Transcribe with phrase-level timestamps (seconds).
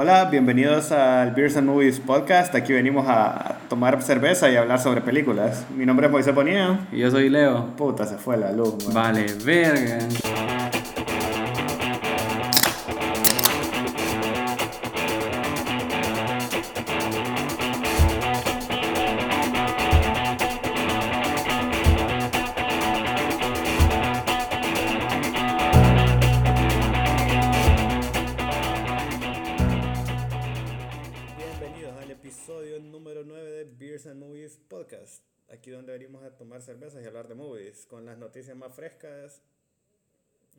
[0.00, 2.54] Hola, bienvenidos al Beers and Movies Podcast.
[2.54, 5.66] Aquí venimos a tomar cerveza y hablar sobre películas.
[5.76, 6.86] Mi nombre es Moisés Bonilla.
[6.92, 7.74] Y yo soy Leo.
[7.76, 8.76] Puta, se fue la luz.
[8.84, 8.94] man.
[8.94, 9.98] Vale, verga.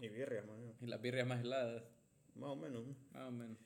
[0.01, 0.73] Y birrias, man.
[0.81, 1.83] Y las birrias más heladas.
[2.35, 2.83] más o menos.
[3.11, 3.57] Más o menos.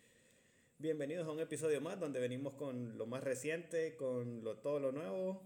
[0.80, 4.92] Bienvenidos a un episodio más donde venimos con lo más reciente, con lo, todo lo
[4.92, 5.42] nuevo,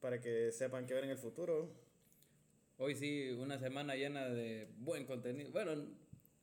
[0.00, 1.70] para que sepan qué ver en el futuro.
[2.78, 5.50] Hoy sí, una semana llena de buen contenido.
[5.50, 5.72] Bueno,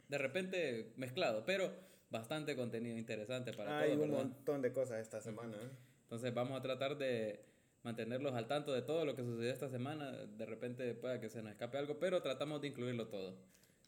[0.09, 1.71] de repente mezclado, pero
[2.09, 4.25] bastante contenido interesante para Hay todos, un ¿verdad?
[4.25, 5.55] montón de cosas esta semana.
[5.55, 5.69] ¿eh?
[6.03, 7.45] Entonces vamos a tratar de
[7.85, 10.11] mantenerlos al tanto de todo lo que sucedió esta semana.
[10.11, 13.37] De repente pueda que se nos escape algo, pero tratamos de incluirlo todo.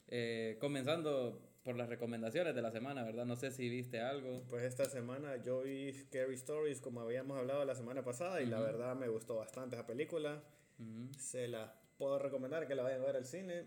[0.06, 3.26] Eh, comenzando por las recomendaciones de la semana, ¿verdad?
[3.26, 4.44] No sé si viste algo.
[4.48, 8.60] Pues esta semana yo vi Scary Stories como habíamos hablado la semana pasada y la
[8.60, 10.42] verdad me gustó bastante esa película.
[10.78, 11.12] Ujú.
[11.18, 13.66] Se la puedo recomendar que la vayan a ver al cine.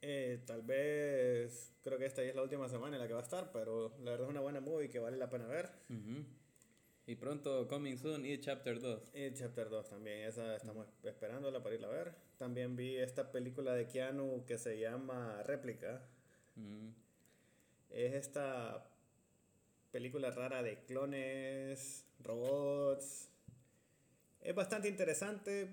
[0.00, 3.20] Eh, tal vez creo que esta ya es la última semana en la que va
[3.20, 5.70] a estar, pero la verdad es una buena movie que vale la pena ver.
[5.90, 6.24] Ujú.
[7.06, 9.12] Y pronto, Coming Soon y Chapter 2.
[9.14, 12.14] Y Chapter 2 también, esa estamos esperándola para irla a ver.
[12.38, 16.02] También vi esta película de Keanu que se llama Réplica.
[16.56, 16.92] Ujú.
[17.90, 18.86] Es esta
[19.90, 23.28] película rara de clones, robots.
[24.40, 25.68] Es bastante interesante.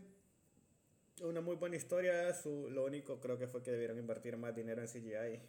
[1.21, 2.33] Una muy buena historia.
[2.33, 5.39] Su, lo único creo que fue que debieron invertir más dinero en CGI.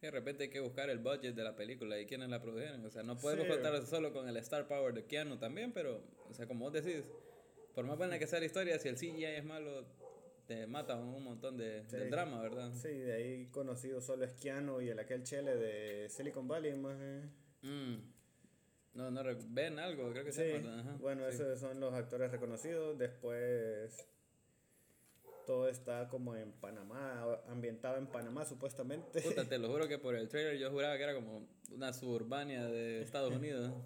[0.00, 2.84] De repente hay que buscar el budget de la película y quiénes la produjeron.
[2.84, 3.52] O sea, no podemos Sí.
[3.52, 7.02] contar solo con el star power de Keanu también, pero, o sea, como vos decís,
[7.74, 9.86] por más buena que sea la historia, si el CGI es malo,
[10.46, 11.96] te mata un montón de, Sí.
[11.96, 12.72] del drama, ¿verdad?
[12.74, 16.74] Sí, de ahí conocido solo es Keanu y el aquel chele de Silicon Valley.
[16.74, 16.96] Más.
[17.62, 17.96] Mm.
[18.94, 20.60] No, no, ven algo, creo que Sí, se
[21.00, 22.96] bueno, esos son los actores reconocidos.
[22.98, 24.08] Después
[25.48, 29.22] todo está como en Panamá, ambientado en Panamá supuestamente.
[29.22, 32.66] Puta, te lo juro que por el trailer yo juraba que era como una suburbania
[32.66, 33.72] de Estados Unidos.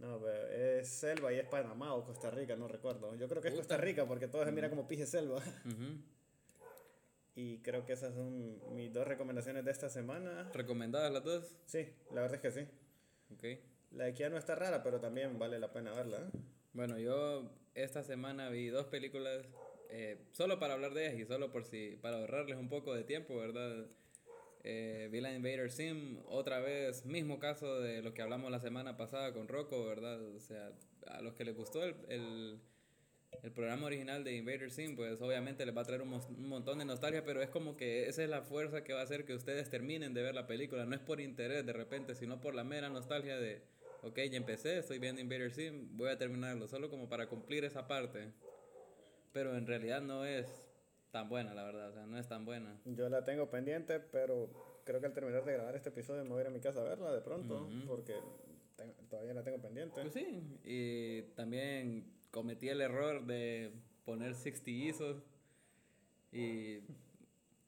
[0.00, 3.16] No, pero es selva y es Panamá o Costa Rica, no recuerdo.
[3.16, 3.62] Yo creo que es Puta.
[3.64, 5.38] Costa Rica porque todo se mira como pije selva.
[5.38, 5.98] Ujú.
[7.34, 10.52] Y creo que esas son mis dos recomendaciones de esta semana.
[10.54, 11.56] ¿Recomendadas las dos?
[11.66, 12.68] Sí, la verdad es que sí.
[13.34, 13.60] Ok.
[13.90, 16.30] La de Keanu está rara, pero también vale la pena verla.
[16.74, 19.46] Bueno, yo esta semana vi dos películas
[19.90, 23.04] eh, solo para hablar de ellas y solo por si para ahorrarles un poco de
[23.04, 23.86] tiempo, ¿verdad?
[24.64, 28.96] Eh, vi la Invader Sim, otra vez, mismo caso de lo que hablamos la semana
[28.96, 30.20] pasada con Rocco, ¿verdad?
[30.34, 30.72] O sea,
[31.06, 32.60] a los que les gustó el, el,
[33.42, 36.80] el programa original de Invader Sim, pues obviamente les va a traer un, un montón
[36.80, 39.34] de nostalgia, pero es como que esa es la fuerza que va a hacer que
[39.34, 42.64] ustedes terminen de ver la película, no es por interés de repente, sino por la
[42.64, 43.62] mera nostalgia de,
[44.02, 47.86] ok, ya empecé, estoy viendo Invader Sim, voy a terminarlo, solo como para cumplir esa
[47.86, 48.32] parte.
[49.38, 50.48] Pero en realidad no es
[51.12, 52.76] tan buena, la verdad, o sea, no es tan buena.
[52.86, 54.50] Yo la tengo pendiente, pero
[54.84, 56.80] creo que al terminar de grabar este episodio me voy a ir a mi casa
[56.80, 57.86] a verla de pronto, Ujú.
[57.86, 58.16] porque
[58.74, 60.00] tengo- todavía la tengo pendiente.
[60.00, 63.70] Pues sí, y también cometí el error de
[64.04, 65.22] poner 60 ISOs
[66.32, 66.80] y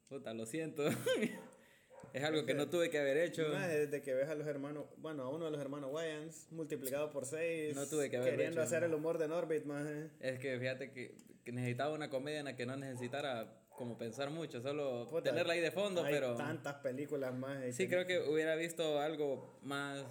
[0.09, 0.83] puta, lo siento.
[2.13, 3.49] es algo que no tuve que haber hecho.
[3.49, 7.27] Desde que ves a los hermanos, bueno, a uno de los hermanos Wayans multiplicado por
[7.27, 8.67] 6, No tuve que haberlo queriendo hecho.
[8.67, 9.87] hacer el humor de Norbit, más.
[10.19, 11.15] Es que fíjate que,
[11.51, 15.55] que necesitaba una comedia en la que no necesitara como pensar mucho, solo Puta, tenerla
[15.55, 17.75] ahí de fondo, Hay pero tantas películas más.
[17.75, 20.05] sí creo que hubiera visto algo más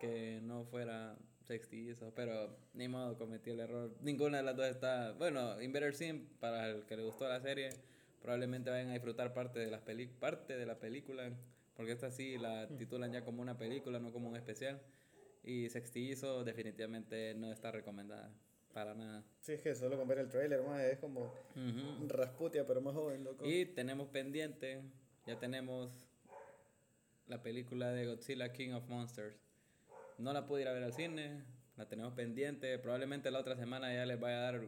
[0.00, 3.94] que no fuera 60 ISOs, pero ni modo, cometí el error.
[4.00, 7.70] Ninguna de las dos está, bueno, Invader Sim para el que le gustó la serie,
[8.20, 11.30] probablemente vayan a disfrutar parte de las peli parte de la película,
[11.76, 14.80] porque esta sí la titulan ya como una película, no como un especial.
[15.44, 18.32] Y 60 ISO definitivamente no está recomendada
[18.72, 19.24] para nada.
[19.40, 21.32] Sí, es que solo con ver el trailer, más es como.
[22.08, 23.44] Rasputia, pero más joven, loco.
[23.46, 24.82] Y tenemos pendiente,
[25.26, 25.90] ya tenemos
[27.26, 29.36] la película de Godzilla King of Monsters.
[30.18, 31.44] No la pude ir a ver al cine,
[31.76, 32.78] la tenemos pendiente.
[32.78, 34.60] Probablemente la otra semana ya les vaya a dar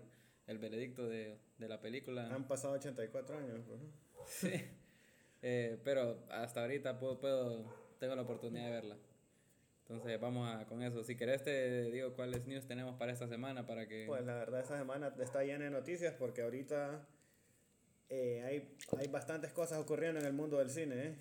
[0.46, 2.32] el veredicto de, de la película.
[2.34, 3.60] Han pasado 84 años.
[4.26, 4.52] Sí.
[5.44, 7.64] Eh, pero hasta ahorita puedo, puedo,
[7.98, 8.96] tengo la oportunidad de verla.
[9.88, 11.02] Entonces vamos a, con eso.
[11.04, 14.04] Si querés te digo cuáles news tenemos para esta semana para que...
[14.06, 17.06] Pues la verdad, esta semana está llena de noticias porque ahorita
[18.08, 21.06] eh, hay, hay bastantes cosas ocurriendo en el mundo del cine.
[21.06, 21.16] ¿eh?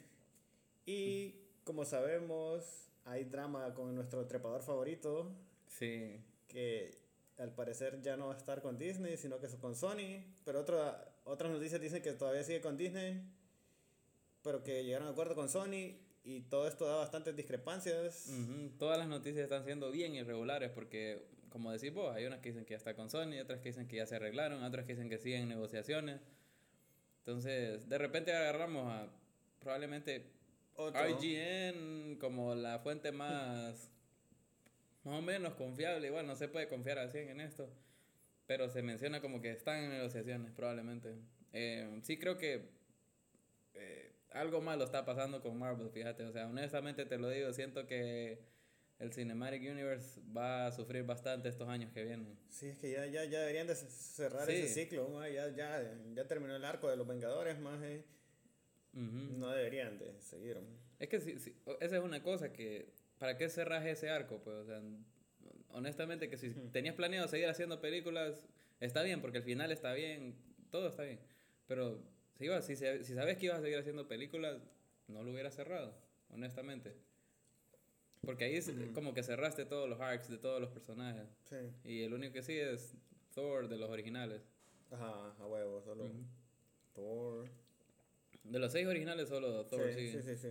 [0.85, 5.31] Y como sabemos, hay drama con nuestro trepador favorito.
[5.67, 6.19] Sí.
[6.47, 6.91] Que
[7.37, 10.23] al parecer ya no va a estar con Disney, sino que es con Sony.
[10.45, 13.21] Pero otra, otras noticias dicen que todavía sigue con Disney,
[14.43, 18.31] pero que llegaron a acuerdo con Sony y todo esto da bastantes discrepancias.
[18.77, 22.65] Todas las noticias están siendo bien irregulares porque, como decís vos, hay unas que dicen
[22.65, 25.09] que ya está con Sony, otras que dicen que ya se arreglaron, otras que dicen
[25.09, 26.21] que siguen negociaciones.
[27.19, 29.07] Entonces, de repente agarramos a
[29.59, 30.31] probablemente
[30.77, 33.89] IGN como la fuente más,
[35.03, 36.07] más o menos confiable.
[36.07, 37.69] Igual no se puede confiar al 100 en esto,
[38.45, 41.15] pero se menciona como que están en negociaciones probablemente.
[41.53, 42.69] Eh, sí creo que
[44.31, 46.23] algo malo está pasando con Marvel, fíjate.
[46.23, 48.39] O sea, honestamente te lo digo, siento que
[48.99, 52.37] el Cinematic Universe va a sufrir bastante estos años que vienen.
[52.49, 55.25] Sí, es que ya, ya, ya deberían de cerrar ese ciclo.
[55.27, 57.81] Ya, ya, ya terminó el arco de los Vengadores, más...
[57.83, 58.03] Eh,
[58.93, 60.57] no deberían de seguir.
[60.99, 61.31] Es que si,
[61.79, 62.93] esa es una cosa que...
[63.17, 64.41] ¿Para qué cerras ese arco?
[64.43, 64.81] Pues, o sea,
[65.69, 68.35] honestamente que si tenías planeado seguir haciendo películas,
[68.79, 70.35] está bien, porque el final está bien,
[70.71, 71.19] todo está bien.
[71.67, 72.03] Pero
[72.61, 74.61] si, si, si sabes que ibas a seguir haciendo películas,
[75.07, 75.93] no lo hubieras cerrado,
[76.29, 76.95] honestamente.
[78.21, 81.27] Porque ahí es como que cerraste todos los arcs de todos los personajes.
[81.49, 81.57] Sí.
[81.83, 82.95] Y el único que sigue es
[83.33, 84.41] Thor de los originales.
[84.91, 86.11] Ajá, a huevo, solo
[86.93, 87.49] Thor.
[88.43, 90.47] De los seis originales, solo Thor sí, Sí, sí, sí.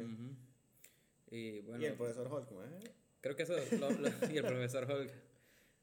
[1.31, 2.91] Y, bueno, y el profesor Hulk, ¿eh?
[3.21, 3.89] Creo que eso lo,
[4.33, 5.13] y el profesor Hulk,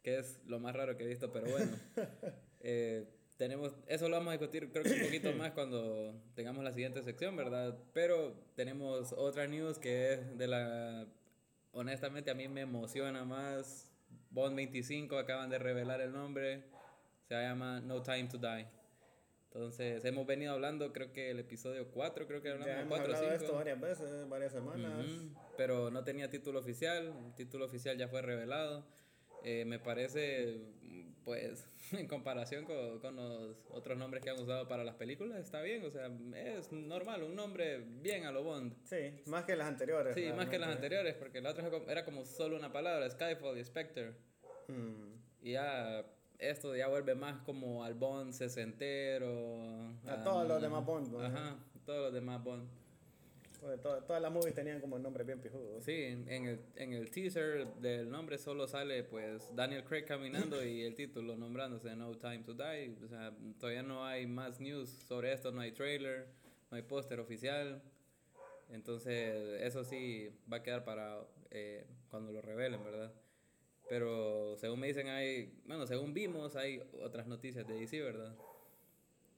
[0.04, 1.72] que es lo más raro que he visto, pero bueno.
[2.60, 3.06] Eh,
[3.38, 7.02] tenemos, eso lo vamos a discutir creo que un poquito más cuando tengamos la siguiente
[7.04, 7.78] sección, ¿verdad?
[7.94, 11.08] Pero tenemos otra news que es de la,
[11.72, 13.92] honestamente a mí me emociona más.
[14.30, 16.64] Bond 25 acaban de revelar el nombre,
[17.28, 18.68] se llama No Time to Die.
[19.46, 23.06] Entonces, hemos venido hablando, creo que el episodio 4, creo que hablamos ya hemos 4
[23.06, 25.08] hablado de esto varias veces, varias semanas.
[25.56, 28.86] pero no tenía título oficial, el título oficial ya fue revelado.
[29.44, 30.60] Eh, me parece,
[31.28, 35.62] pues, en comparación con, con, los otros nombres que han usado para las películas, está
[35.62, 38.74] bien, o sea, es normal, un nombre bien a lo Bond.
[38.86, 40.16] Sí, más que las anteriores.
[40.16, 43.66] Sí, más que las anteriores, porque la otra era como solo una palabra, Skyfall y
[43.66, 44.14] Spectre.
[44.70, 45.16] Hmm.
[45.42, 46.06] Y ya
[46.40, 49.92] esto ya vuelve más como al Bond sesentero.
[50.08, 51.14] A, todos los demás Bond.
[51.22, 52.70] Ajá, todos los demás Bond.
[53.82, 55.82] Todas las movies tenían como el nombre bien pijudo.
[55.82, 60.84] Sí, en el, en el teaser del nombre solo sale pues Daniel Craig caminando y
[60.84, 62.96] el título nombrándose No Time to Die.
[63.04, 66.28] O sea, todavía no hay más news sobre esto, no hay trailer,
[66.72, 67.82] no hay póster oficial.
[68.70, 71.20] Entonces, eso sí va a quedar para
[71.52, 73.14] eh, cuando lo revelen, ¿verdad?
[73.90, 75.54] Pero según me dicen, hay.
[75.66, 78.36] Bueno, según vimos, hay otras noticias de DC, ¿verdad?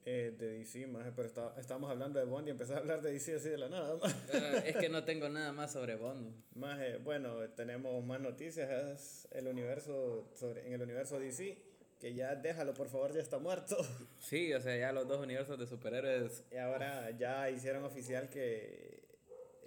[0.06, 3.12] Eh, de DC, más, pero está, estábamos hablando de Bond y empecé a hablar de
[3.12, 3.98] DC así de la nada.
[4.32, 6.32] Ah, es que no tengo nada más sobre Bond.
[6.54, 9.28] Más, eh, bueno, tenemos más noticias.
[9.32, 11.58] el universo, sobre, en el universo DC,
[12.00, 13.76] que ya déjalo, por favor, ya está muerto.
[14.20, 16.44] Sí, o sea, ya los dos universos de superhéroes.
[16.50, 19.02] Y ahora ya hicieron oficial que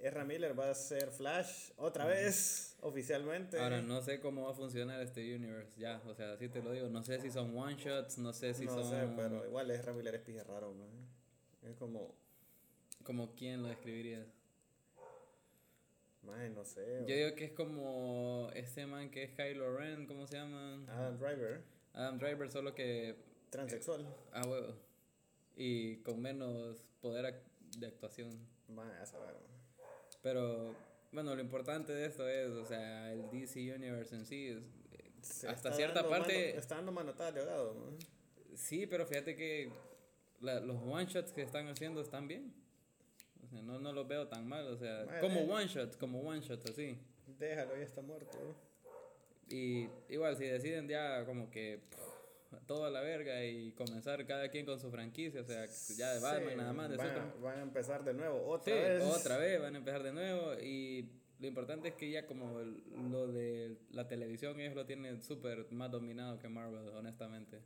[0.02, 3.58] Ezra Miller va a ser Flash otra vez, oficialmente.
[3.58, 6.70] Ahora, no sé cómo va a funcionar este universe, ya, o sea, así te lo
[6.70, 6.88] digo.
[6.88, 8.76] No sé si son one shots, no sé si son.
[8.76, 10.86] No sé, pero igual Ezra Miller es raro, ¿no?
[11.68, 12.14] Es como.
[13.02, 14.26] ¿Como quién lo describirías?
[16.22, 17.04] Man, no sé.
[17.06, 20.82] Yo digo que es como este man que es Kylo Ren, ¿cómo se llama?
[20.88, 21.62] Adam Driver.
[21.92, 23.16] Adam Driver, solo que.
[23.50, 24.06] Transexual.
[24.32, 24.74] ah, huevo.
[25.56, 27.42] Y con menos poder
[27.78, 28.30] de actuación.
[28.68, 29.34] Man, a saber.
[30.22, 30.74] Pero
[31.14, 35.72] bueno, lo importante de esto es, o sea, el DC Universe en sí, es, hasta
[35.72, 36.56] cierta parte...
[36.56, 37.96] está dando manotada ¿no?
[38.54, 39.70] Sí, pero fíjate que
[40.40, 42.52] los one shots que están haciendo están bien.
[43.42, 46.40] O sea, no, no los veo tan mal, o sea, como one shots, como one
[46.40, 46.98] shots así.
[47.38, 48.38] Déjalo, ya está muerto.
[49.48, 51.80] Y igual, si deciden ya como que
[52.66, 56.20] todo a la verga y comenzar cada quien con su franquicia, o sea, ya de
[56.20, 56.90] Batman nada más.
[56.90, 59.02] De van, a, van, a, empezar de nuevo, otra vez.
[59.02, 63.26] Otra vez, van a empezar de nuevo y lo importante es que ya como lo
[63.26, 67.60] de la televisión ellos lo tienen súper más dominado que Marvel, honestamente.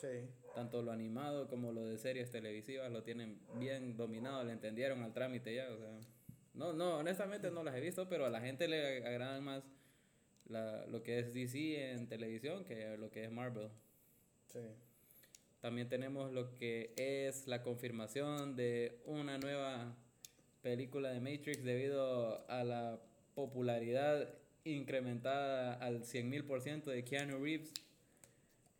[0.00, 0.28] Sí.
[0.54, 5.12] Tanto lo animado como lo de series televisivas lo tienen bien dominado, le entendieron al
[5.12, 6.00] trámite ya, o sea.
[6.52, 9.64] No, no, honestamente no las he visto, pero a la gente le agradan más
[10.46, 13.70] la, lo que es DC en televisión que lo que es Marvel.
[15.60, 19.96] También tenemos lo que es la confirmación de una nueva
[20.62, 23.00] película de Matrix debido a la
[23.34, 24.28] popularidad
[24.64, 27.72] incrementada al 100.000% de Keanu Reeves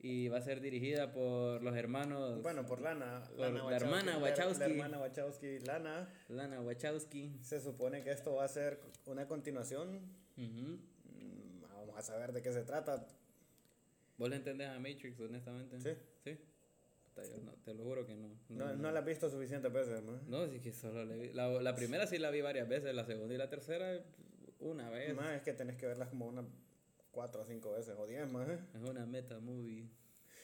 [0.04, 4.66] y va a ser dirigida por los hermanos bueno por Lana, la hermana Wachowski la,
[4.66, 6.08] hermana Wachowski Lana.
[6.28, 7.38] Lana Wachowski.
[7.40, 10.00] Se supone que esto va a ser una continuación.
[10.36, 10.74] Mm,
[11.72, 13.06] Vamos a saber de qué se trata.
[14.16, 15.80] ¿Vos le entendés a Matrix, honestamente?
[15.80, 15.90] Sí.
[16.24, 16.38] Sí.
[17.44, 18.28] No, te lo juro que no.
[18.48, 20.20] No, no la has visto suficientes veces, ¿no?
[20.26, 21.32] No, sí que solo le vi.
[21.32, 24.02] La, la primera sí la vi varias veces, la segunda y la tercera
[24.58, 25.14] una vez.
[25.14, 26.44] Más es que tenés que verlas como unas
[27.12, 28.48] cuatro o cinco veces o diez más.
[28.48, 28.58] ¿eh?
[28.74, 29.88] Es una meta movie.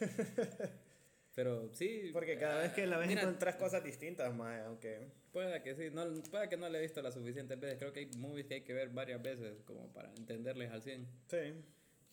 [1.34, 2.10] Pero sí.
[2.12, 5.08] Porque cada vez que la ves Mira, encontrás cosas distintas, más, aunque...
[5.32, 7.78] Puede que sí, no, puede que no le he visto las suficientes veces.
[7.78, 11.08] Creo que hay movies que hay que ver varias veces como para entenderles al 100.
[11.28, 11.54] Sí.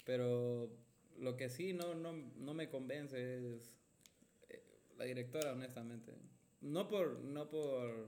[0.05, 0.71] Pero
[1.19, 3.75] lo que sí no, no, no me convence es
[4.49, 4.61] eh,
[4.97, 6.13] la directora, honestamente.
[6.61, 8.07] No por, no por,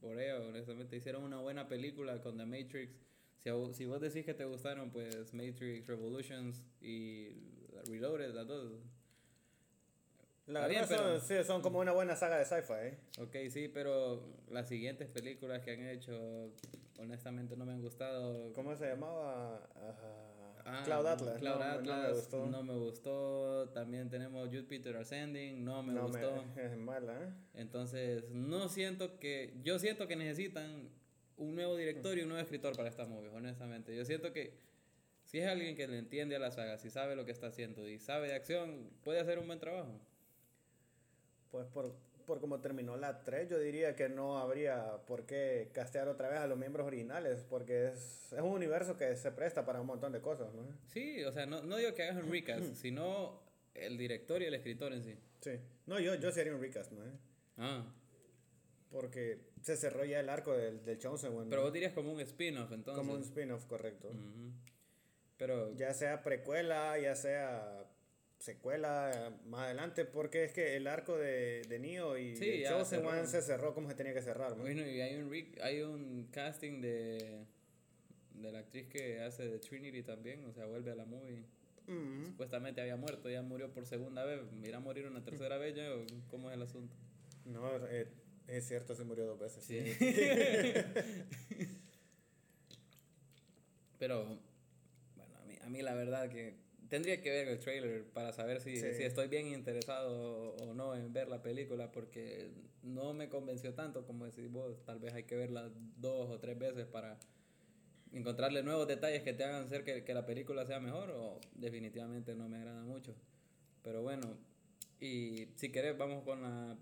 [0.00, 0.96] por ella, honestamente.
[0.96, 2.94] Hicieron una buena película con The Matrix.
[3.38, 7.30] Si, si vos decís que te gustaron, pues Matrix Revolutions y
[7.86, 8.72] Reloaded, las dos.
[10.46, 12.72] La verdad son, sí, son como una buena saga de sci-fi.
[12.72, 12.98] ¿eh?
[13.18, 16.52] Ok, sí, pero las siguientes películas que han hecho,
[16.98, 18.52] honestamente no me han gustado.
[18.52, 19.68] ¿Cómo se llamaba?
[19.74, 20.31] Ajá.
[20.64, 21.38] Ah, Cloud Atlas.
[21.38, 22.46] Cloud no, Atlas, no me gustó.
[22.46, 23.68] no me gustó.
[23.70, 26.44] También tenemos Jupiter Ascending, no me No gustó.
[26.56, 27.32] es mala, ¿eh?
[27.54, 29.54] Entonces, no siento que.
[29.62, 30.88] Yo siento que necesitan
[31.36, 33.96] un nuevo director y un nuevo escritor para esta movie, honestamente.
[33.96, 34.54] Yo siento que
[35.24, 37.88] si es alguien que le entiende a la saga, si sabe lo que está haciendo
[37.88, 40.00] y sabe de acción, puede hacer un buen trabajo.
[41.50, 41.94] Pues por,
[42.26, 46.38] por como terminó la 3, yo diría que no habría por qué castear otra vez
[46.38, 50.12] a los miembros originales, porque es, es un universo que se presta para un montón
[50.12, 50.66] de cosas, ¿no?
[50.88, 53.40] Sí, o sea, no, no digo que hagas un recast, sino
[53.74, 55.18] el director y el escritor en sí.
[55.40, 55.52] Sí.
[55.86, 57.02] No, yo, yo sí haría un recast, ¿no?
[57.58, 57.84] Ah,
[58.90, 61.50] Porque se cerró ya el arco del, del Chosen One.
[61.50, 62.98] pero vos dirías como un spin-off, entonces.
[62.98, 64.10] Como un spin-off, correcto.
[65.38, 67.84] Pero Ya sea precuela, ya sea
[68.42, 73.06] secuela más adelante, porque es que el arco de, de Neo y Sí, ya Chosen.
[73.06, 74.62] One se cerró como se tenía que cerrar, ¿no?
[74.64, 77.44] Bueno, y hay un, re- hay un casting de,
[78.34, 81.44] de la actriz que hace de Trinity también, o sea, vuelve a la movie.
[82.24, 84.40] Supuestamente había muerto, ya murió por segunda vez.
[84.64, 85.88] ¿Irá a morir una tercera vez ya
[86.30, 86.96] cómo es el asunto?
[87.44, 88.08] No, eh,
[88.48, 89.62] es cierto, se murió dos veces.
[89.64, 89.78] Sí.
[93.98, 94.38] Pero,
[95.16, 96.54] bueno, a mí, a mí la verdad que
[96.92, 98.92] tendría que ver el trailer para saber si, Sí.
[98.92, 102.50] si estoy bien interesado o no en ver la película, porque
[102.82, 104.84] no me convenció tanto como decís vos.
[104.84, 107.18] Tal vez hay que verla dos o tres veces para
[108.12, 112.34] encontrarle nuevos detalles que te hagan hacer que, que la película sea mejor o definitivamente
[112.34, 113.14] no me agrada mucho.
[113.82, 114.36] Pero bueno,
[115.00, 116.76] y si querés vamos con la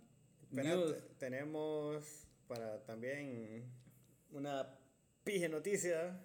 [0.50, 0.97] news.
[1.19, 3.64] tenemos para también
[4.33, 4.76] una
[5.23, 6.21] pije noticia,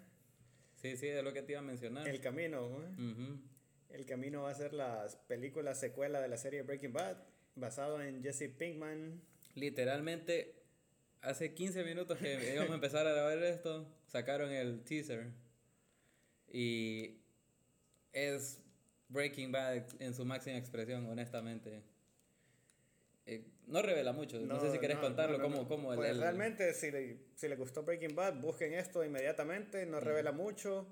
[0.74, 2.06] Sí, sí, es lo que te iba a mencionar.
[2.08, 2.68] El Camino.
[2.68, 3.10] ¿no?
[3.12, 3.38] Ujú.
[3.90, 7.16] El Camino va a ser la película secuela de la serie Breaking Bad,
[7.54, 9.20] basado en Jesse Pinkman.
[9.54, 10.54] Literalmente,
[11.22, 15.28] hace 15 minutos que íbamos a empezar a grabar esto, sacaron el teaser.
[16.48, 17.18] Y
[18.12, 18.60] es
[19.08, 21.82] Breaking Bad en su máxima expresión, honestamente.
[23.26, 26.20] Eh, no revela mucho, no, sé si querés no, contarlo, no, cómo, el- Pues el-
[26.20, 30.86] realmente, si le, si le gustó Breaking Bad, busquen esto inmediatamente, no revela mucho.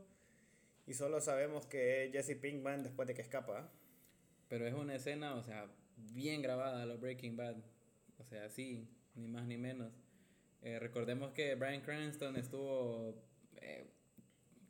[0.86, 3.70] Y solo sabemos que es Jesse Pinkman después de que escapa.
[4.48, 7.56] Pero es una escena, o sea, bien grabada a lo Breaking Bad.
[8.18, 9.92] O sea, sí, ni más ni menos.
[10.62, 13.22] Eh, recordemos que Brian Cranston estuvo
[13.56, 13.86] eh,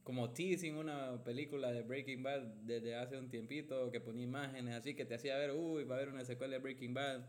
[0.02, 4.94] como teasing una película de Breaking Bad desde hace un tiempito, que ponía imágenes así
[4.94, 7.26] que te hacía ver, uy, va a haber una secuela de Breaking Bad.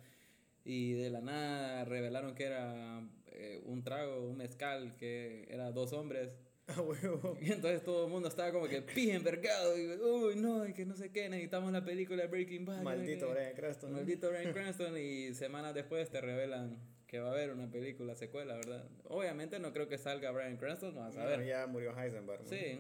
[0.66, 5.94] Y de la nada revelaron que era eh, un trago, un mezcal, que era dos
[5.94, 6.32] hombres.
[6.78, 7.38] Ah, huevo.
[7.40, 9.78] Y entonces todo el mundo estaba como que pije envergado.
[9.78, 12.82] Y, uy, no, y que no sé qué, necesitamos la película de Breaking Bad.
[12.82, 13.34] Maldito qué".
[13.34, 13.94] Brian Cranston.
[13.94, 14.98] Maldito Bryan Cranston.
[14.98, 18.84] Y semanas después te revelan que va a haber una película secuela, ¿verdad?
[19.04, 21.46] Obviamente no creo que salga Bryan Cranston, no vas a No, ver.
[21.46, 22.42] ya murió Heisenberg.
[22.42, 22.50] ¿no?
[22.50, 22.80] Sí.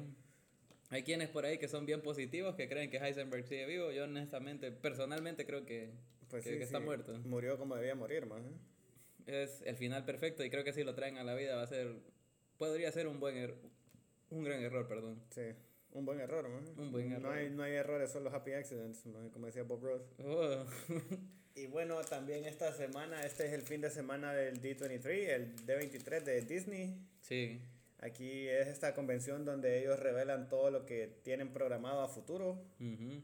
[0.89, 3.91] Hay quienes por ahí que son bien positivos, que creen que Heisenberg sigue vivo.
[3.91, 5.91] Yo honestamente, personalmente creo que,
[6.29, 7.19] Pues que, sí, que está sí, muerto.
[7.19, 8.41] Murió como debía morir, más.
[8.41, 9.43] ¿eh?
[9.43, 11.67] Es el final perfecto y creo que si lo traen a la vida va a
[11.67, 11.95] ser...
[12.57, 13.53] Podría ser un buen...
[14.29, 15.21] un gran error, perdón.
[15.29, 15.41] Sí.
[15.91, 16.81] Un buen error, ¿no?
[16.83, 17.33] Un buen No error.
[17.33, 19.31] hay, no hay errores, solo happy accidents, ¿no?
[19.31, 20.01] como decía Bob Ross.
[20.23, 20.65] Oh.
[21.57, 26.21] Y bueno, también esta semana, este es el fin de semana del D23, el D23
[26.23, 26.97] de Disney.
[27.21, 27.61] sí.
[27.99, 32.61] Aquí es esta convención donde ellos revelan todo lo que tienen programado a futuro.
[32.81, 33.21] Ujú.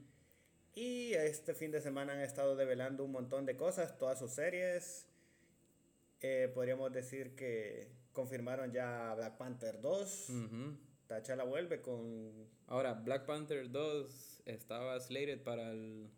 [0.74, 5.06] Y este fin de semana han estado develando un montón de cosas, todas sus series.
[6.22, 10.30] Eh, podríamos decir que confirmaron ya Black Panther 2.
[10.30, 10.78] Ujú.
[11.12, 12.48] T'Challa vuelve con...
[12.68, 16.10] Ahora, Black Panther 2 estaba slated para el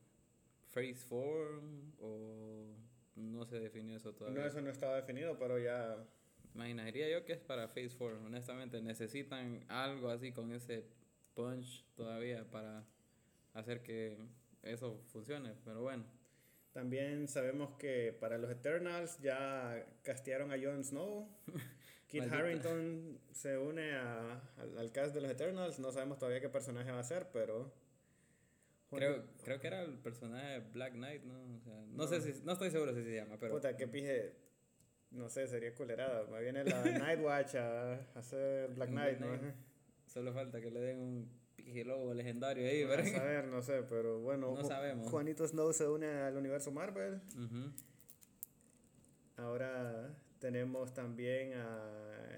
[0.70, 1.62] Phase 4
[2.00, 2.76] o
[3.16, 4.40] no se definió eso todavía.
[4.40, 5.98] No, eso no estaba definido, pero ya...
[6.54, 8.82] Imaginaría yo que es para Phase 4, honestamente.
[8.84, 10.86] Necesitan algo así con ese
[11.34, 12.86] punch todavía para
[13.54, 14.20] hacer que
[14.62, 16.04] eso funcione, pero bueno.
[16.72, 21.28] También sabemos que para los Eternals ya castearon a Jon Snow.
[22.14, 24.40] Kit Harrington se une a,
[24.78, 25.80] al, cast de los Eternals.
[25.80, 27.74] No sabemos todavía qué personaje va a ser, pero.
[28.92, 31.56] Creo, creo que era el personaje Black Knight, ¿no?
[31.56, 33.56] O sea, no, sé si, no estoy seguro si se llama, pero.
[33.56, 34.36] Puta, qué pije.
[35.10, 36.28] No sé, sería culerada.
[36.28, 39.36] Me viene la Nightwatch a, hacer Black Knight, ¿no?
[40.06, 43.08] Solo falta que le den un y lobo legendario ahí, ¿verdad?
[43.08, 44.54] A saber, no sé, pero bueno.
[44.54, 45.10] No sabemos.
[45.10, 47.20] Juanito Snow se une al universo Marvel.
[49.36, 52.38] Ahora tenemos también a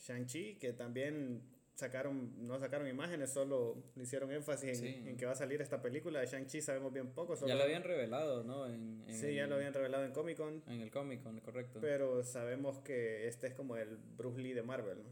[0.00, 1.40] Shang-Chi, que también
[1.72, 6.18] sacaron, no sacaron imágenes, solo le hicieron énfasis en, que va a salir esta película.
[6.18, 7.36] De Shang-Chi sabemos bien poco.
[7.46, 8.66] ya lo habían revelado, ¿no?
[8.66, 10.64] En, sí, ya lo habían revelado en Comic Con.
[10.66, 11.78] En el Comic Con, correcto.
[11.80, 15.10] Pero sabemos que este es como el Bruce Lee de Marvel, ¿no?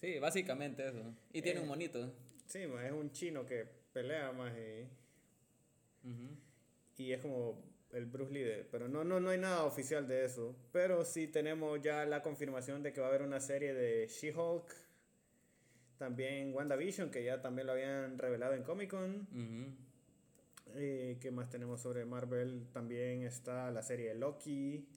[0.00, 1.14] Sí, básicamente eso.
[1.34, 2.10] Y tiene un eh, monito.
[2.46, 4.88] Sí, es un chino que pelea más y.
[6.96, 10.56] Y es como el Bruce Lee, pero no, no, no hay nada oficial de eso.
[10.72, 14.74] Pero sí tenemos ya la confirmación de que va a haber una serie de She-Hulk.
[15.98, 19.28] También WandaVision, que ya también lo habían revelado en Comic Con.
[20.74, 22.66] y ¿Qué más tenemos sobre Marvel?
[22.72, 24.88] También está la serie de Loki.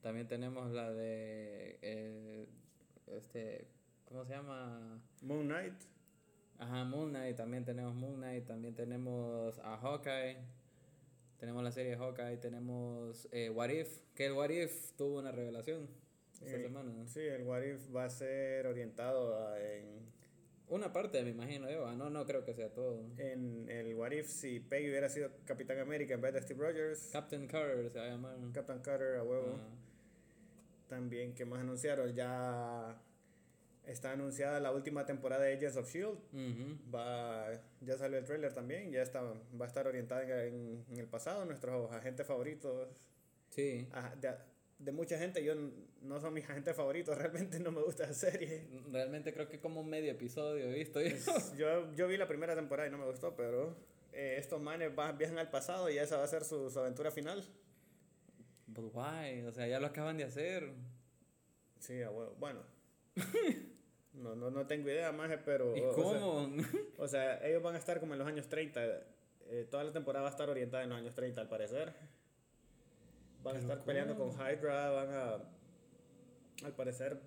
[0.00, 1.78] También tenemos la de.
[1.82, 2.46] Eh,
[3.06, 3.68] este.
[4.06, 5.00] ¿Cómo se llama?
[5.20, 5.74] Moon Knight.
[6.58, 10.36] Ajá, Moon Knight, también tenemos Moon Knight, también tenemos a Hawkeye,
[11.42, 15.88] tenemos la serie Hawkeye, tenemos eh, What If, que el What If tuvo una revelación
[16.40, 16.92] esta semana.
[17.08, 20.06] Sí, el What If va a ser orientado en...
[20.68, 23.04] Una parte, me imagino yo, ah, no, no creo que sea todo.
[23.18, 27.10] En el What If, si Peggy hubiera sido Capitán América en vez de Steve Rogers.
[27.12, 28.36] Captain Carter se va a llamar.
[28.54, 29.58] Captain Carter, a huevo.
[30.88, 32.14] También, ¿qué más anunciaron?
[32.14, 33.02] Ya
[33.86, 36.18] Está anunciada la última temporada de Agents of Shield.
[36.94, 38.92] va, ya salió el trailer también.
[38.92, 41.44] Ya está, va a estar orientada en, en el pasado.
[41.44, 42.88] Nuestros agentes favoritos.
[43.50, 43.88] Sí.
[44.20, 44.34] de,
[44.78, 45.54] de, mucha gente, yo
[46.00, 47.18] no son mis agentes favoritos.
[47.18, 48.68] Realmente no me gusta la serie.
[48.92, 51.00] Realmente creo que como medio episodio he visto.
[51.56, 53.76] yo, yo vi la primera temporada y no me gustó, pero
[54.12, 57.10] eh, estos manes van, viajan al pasado y esa va a ser su, su aventura
[57.10, 57.44] final.
[58.68, 59.42] But why?
[59.42, 60.72] O sea, ya lo acaban de hacer.
[61.80, 62.00] Sí,
[62.38, 62.60] bueno.
[64.14, 65.76] No, no, no tengo idea más, pero...
[65.76, 66.50] ¿Y cómo?
[66.98, 68.80] O sea, ellos van a estar como en los años 30.
[69.48, 71.94] Eh, toda la temporada va a estar orientada en los años 30, al parecer.
[73.42, 75.32] Van a estar peleando con Hydra, van a...
[76.64, 77.20] Al parecer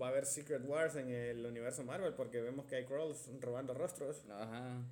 [0.00, 3.74] va a haber Secret Wars en el universo Marvel porque vemos que hay Crawls robando
[3.74, 4.24] rostros.
[4.30, 4.82] Ajá.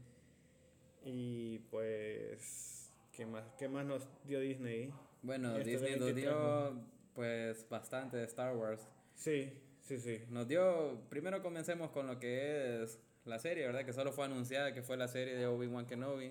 [1.04, 2.92] Y pues...
[3.12, 4.92] ¿Qué más, qué más nos dio Disney?
[5.22, 6.80] Bueno, Disney nos dio
[7.14, 8.86] pues bastante de Star Wars.
[9.14, 9.52] Sí.
[9.90, 10.22] Sí, sí.
[10.28, 13.84] Nos dio, primero comencemos con lo que es la serie, ¿verdad?
[13.84, 16.30] Que solo fue anunciada, que fue la serie de Obi-Wan Kenobi.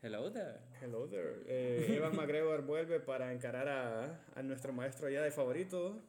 [0.00, 0.60] Hello there.
[0.80, 1.42] Hello there.
[1.46, 6.02] Eh, Evan McGregor vuelve para encarar a, a nuestro maestro ya de favorito.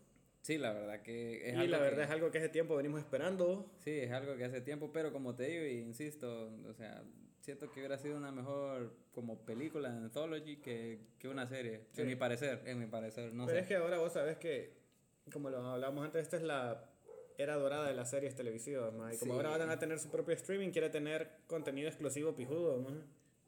[0.43, 3.69] Sí, la verdad que es y la verdad es algo que hace tiempo venimos esperando.
[3.79, 7.03] Sí, es algo que hace tiempo, pero como te digo y insisto, o sea,
[7.41, 12.07] siento que hubiera sido una mejor como película en anthology que, que una serie, en
[12.07, 14.86] mi parecer, en mi parecer, no pero es que ahora vos sabes que
[15.31, 16.89] como lo hablábamos antes, esta es la
[17.37, 20.71] era dorada de las series televisivas, y como ahora van a tener su propio streaming,
[20.71, 22.83] quiere tener contenido exclusivo pijudo,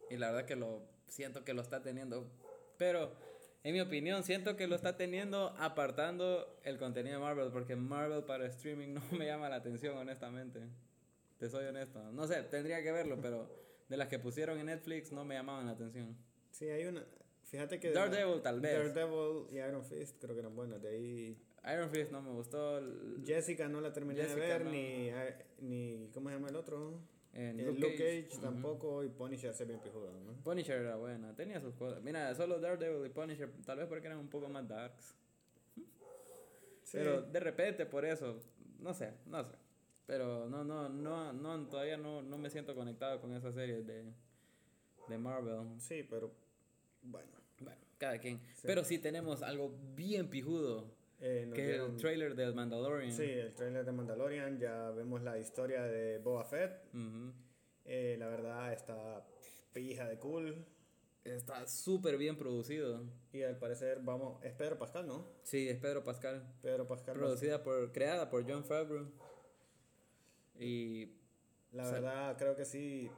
[0.10, 2.30] Y la verdad que lo siento que lo está teniendo,
[2.78, 3.12] pero
[3.64, 8.24] en mi opinión siento que lo está teniendo apartando el contenido de Marvel, porque Marvel
[8.24, 10.62] para streaming no me llama la atención, honestamente.
[11.38, 12.02] Te soy honesto.
[12.12, 13.50] No sé, tendría que verlo, pero
[13.88, 16.18] de las que pusieron en Netflix no me llamaban la atención.
[16.52, 17.06] Sí, hay una...
[17.44, 17.92] Fíjate que...
[17.92, 18.94] Daredevil tal vez.
[18.94, 20.82] Daredevil y Iron Fist creo que eran buenas.
[20.82, 21.38] De ahí
[21.74, 22.82] Iron Fist no me gustó.
[23.26, 25.12] Jessica no la terminé de ver, ni,
[25.60, 26.10] ni.
[26.14, 27.00] ¿Cómo se llama el otro?
[27.34, 30.34] En Luke, Cage, tampoco, y Punisher se bien pijudo, ¿no?
[30.44, 32.02] Punisher era buena, tenía sus cosas.
[32.02, 35.16] Mira, solo Daredevil y Punisher, tal vez porque eran un poco más darks.
[36.92, 38.40] Pero de repente por eso,
[38.80, 39.52] no sé, no sé.
[40.08, 44.06] Pero no, no, no, no todavía no, no me siento conectado con esa serie de,
[45.08, 45.80] de Marvel.
[45.80, 46.32] Sí, pero
[47.04, 47.30] bueno.
[47.60, 48.42] Bueno, cada quien.
[48.64, 53.12] Pero sí tenemos algo bien pijudo eh, que el trailer de Mandalorian.
[53.12, 54.60] Sí, el trailer de Mandalorian.
[54.60, 56.82] Ya vemos la historia de Boba Fett.
[57.86, 59.26] Eh, la verdad está
[59.74, 60.66] pija de cool.
[61.24, 63.04] Está súper bien producido.
[63.34, 65.28] Y al parecer, vamos, es Pedro Pascal, ¿no?
[65.44, 66.44] Sí, es Pedro Pascal.
[66.62, 67.16] Pedro Pascal.
[67.16, 69.12] Producida por, creada por John Favreau.
[70.58, 71.16] Y...
[71.72, 73.12] La verdad, creo que sí,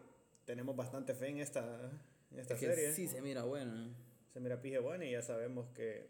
[0.43, 1.89] tenemos bastante fe en esta,
[2.31, 2.91] en esta serie.
[2.91, 3.95] Sí, se mira buena.
[4.33, 6.09] Se mira pija buena y ya sabemos que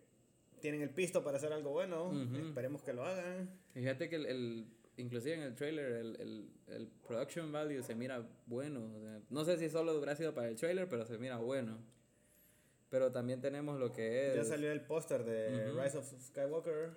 [0.62, 2.12] tienen el pisto para hacer algo bueno.
[2.47, 3.50] Esperemos que lo hagan.
[3.74, 8.26] Fíjate que el, el, inclusive en el trailer el, el, el production value se mira
[8.45, 8.80] bueno.
[9.30, 11.78] no sé si solo hubiera sido para el trailer, pero se mira bueno.
[12.89, 14.36] Pero también tenemos lo que es...
[14.36, 16.91] Ya salió el póster de Rise of Skywalker.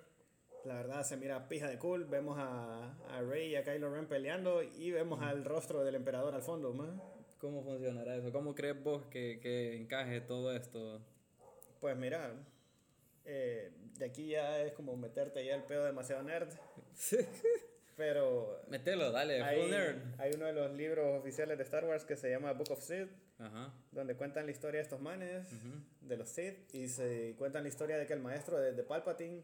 [0.65, 2.05] La verdad se mira pija de cool.
[2.05, 6.35] Vemos a, a Rey y a Kylo Ren peleando y vemos al rostro del emperador
[6.35, 6.75] al fondo.
[7.37, 8.31] ¿Cómo funcionará eso?
[8.31, 11.01] ¿Cómo crees vos que, que encaje todo esto?
[11.79, 12.33] Pues mira,
[13.25, 16.49] eh, de aquí ya es como meterte ya el pedo demasiado nerd.
[17.97, 18.61] Pero.
[18.67, 19.97] Mételo, dale, hay, nerd.
[20.19, 23.09] Hay uno de los libros oficiales de Star Wars que se llama Book of Sith.
[23.91, 25.47] Donde cuentan la historia de estos manes,
[26.01, 26.73] de los Sith.
[26.73, 29.43] Y se cuentan la historia de que el maestro de, Palpatine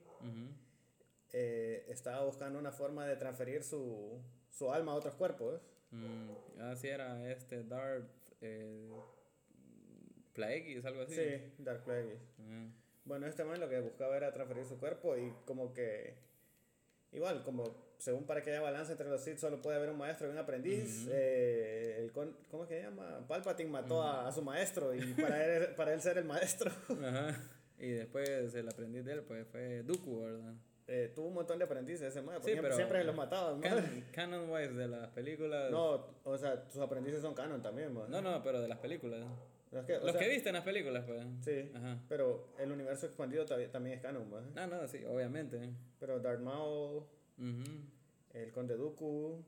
[1.33, 5.61] eh, estaba buscando una forma de transferir su, su alma a otros cuerpos.
[5.91, 8.09] Mm, así era este Darth.
[8.41, 8.89] Eh,
[10.33, 11.15] Plagueis, algo así.
[11.15, 12.19] Sí, Darth Plagueis.
[13.05, 16.15] Bueno, este man lo que buscaba era transferir su cuerpo y como que...
[17.11, 20.27] Igual, como según para que haya balance entre los Sith, solo puede haber un maestro
[20.27, 21.07] y un aprendiz.
[21.11, 23.25] eh, el con, ¿Cómo es que se llama?
[23.27, 26.71] Palpatine mató a, a, su maestro y para él, para él ser el maestro.
[26.89, 27.39] Ajá.
[27.77, 30.53] Y después el aprendiz de él pues fue Dooku, ¿verdad?
[30.87, 33.61] Eh, tuvo un montón de aprendices ese man, sí, pero siempre los mataban.
[33.61, 35.71] Canon, canon wise de las películas.
[35.71, 38.09] No, o sea, sus aprendices son canon también, man.
[38.09, 39.23] No, no, pero de las películas.
[39.71, 41.25] Los que, viste en las películas, pues.
[41.45, 41.71] Sí.
[41.73, 41.97] Ajá.
[42.09, 44.49] Pero el universo expandido también es canon, ¿verdad?
[44.57, 45.57] Ah, no, sí, obviamente.
[45.97, 47.05] Pero Darth Maul,
[48.33, 49.41] el Conde Dooku, uh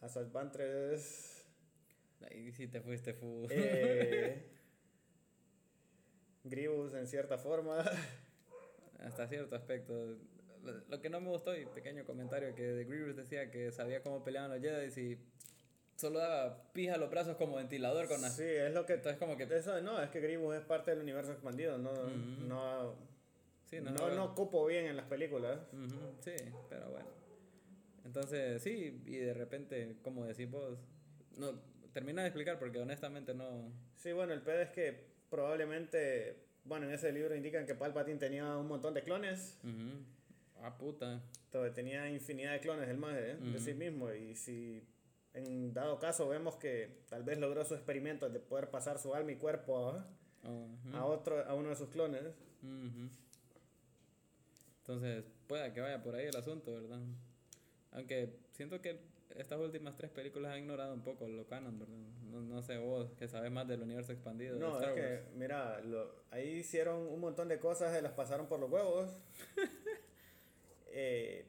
[0.00, 1.46] Asajj Ventress.
[2.28, 3.46] Ahí sí te fuiste, fu.
[3.50, 4.50] Eh,
[6.44, 7.84] Grievous en cierta forma.
[8.98, 10.18] Hasta cierto aspecto.
[10.88, 14.24] Lo que no me gustó, y pequeño comentario, que de Grievous decía que sabía cómo
[14.24, 15.18] peleaban los Jedi y
[16.04, 18.94] solo daba pija los brazos como ventilador con Sí, es lo que...
[18.94, 19.44] Entonces como que...
[19.44, 21.94] Eso, no, es que Grievous es parte del universo expandido, no...
[22.46, 22.94] no,
[23.64, 25.60] sí, no, no, no, cupo bien en las películas.
[26.20, 26.34] Sí,
[26.68, 27.06] pero bueno.
[28.04, 30.78] Entonces, sí, y de repente, como decís vos,
[31.38, 31.58] no,
[31.94, 33.72] termina de explicar porque honestamente no...
[33.96, 38.58] Sí, bueno, el pedo es que probablemente, bueno, en ese libro indican que Palpatine tenía
[38.58, 39.58] un montón de clones.
[40.60, 41.22] Ah, puta.
[41.46, 43.38] Entonces tenía infinidad de clones el más ¿eh?
[43.40, 44.82] de sí mismo y si
[45.34, 49.32] en dado caso vemos que tal vez logró su experimento de poder pasar su alma
[49.32, 50.06] y cuerpo a,
[50.92, 52.22] a otro a uno de sus clones.
[54.78, 57.00] Entonces, pueda que vaya por ahí el asunto, ¿verdad?
[57.92, 59.00] Aunque siento que
[59.36, 61.96] estas últimas tres películas han ignorado un poco lo canon, ¿verdad?
[62.30, 64.58] No, no sé vos, que sabes más del universo expandido.
[64.58, 68.60] No, es que, mira, lo, ahí hicieron un montón de cosas, y las pasaron por
[68.60, 69.10] los huevos.
[70.88, 71.46] eh,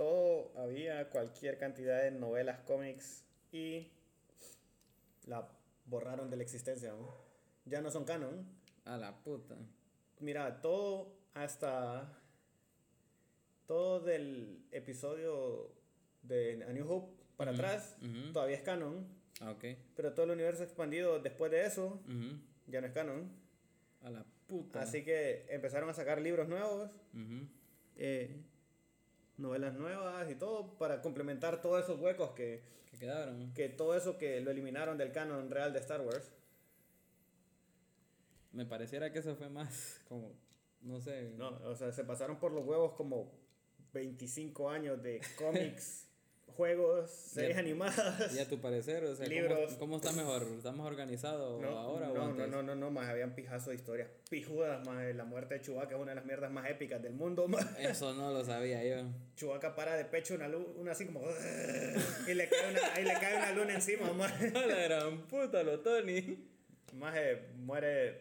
[0.00, 3.92] todo había cualquier cantidad de novelas, cómics y
[5.26, 5.46] la
[5.84, 6.94] borraron de la existencia.
[7.66, 8.46] Ya no son canon.
[8.86, 9.56] A la puta.
[10.20, 12.18] Mira, todo hasta
[13.66, 15.70] todo del episodio
[16.22, 17.94] de A New Hope para atrás
[18.32, 19.06] todavía es canon.
[19.42, 19.76] Ah, okay.
[19.96, 22.00] Pero todo el universo expandido después de eso
[22.68, 23.30] ya no es canon.
[24.02, 24.80] A la puta.
[24.80, 26.90] Así que empezaron a sacar libros nuevos.
[27.96, 28.46] eh,
[29.40, 33.52] novelas nuevas y todo para complementar todos esos huecos que, que quedaron.
[33.54, 36.30] Que todo eso que lo eliminaron del canon real de Star Wars.
[38.52, 40.32] Me pareciera que eso fue más como,
[40.82, 41.32] no sé.
[41.36, 43.32] No, o sea, se pasaron por los huevos como
[43.92, 46.09] 25 años de cómics
[46.60, 48.36] juegos, series animadas.
[48.36, 49.76] Y a tu parecer, o sea, libros.
[49.78, 50.42] ¿cómo, está mejor?
[50.42, 52.48] ¿Está más organizado ahora no, o antes?
[52.50, 55.94] No, no, no, no, más habían pijazo de historias pijudas, más la muerte de Chewbacca
[55.94, 57.66] es una de las mierdas más épicas del mundo, más.
[57.78, 59.06] Eso no lo sabía yo.
[59.36, 61.22] Chewbacca para de pecho una luz, una así como
[62.28, 64.38] y le cae una, y le cae una luna encima, más.
[64.52, 66.46] La gran puta, lo Tony.
[66.92, 67.14] Más
[67.56, 68.20] muere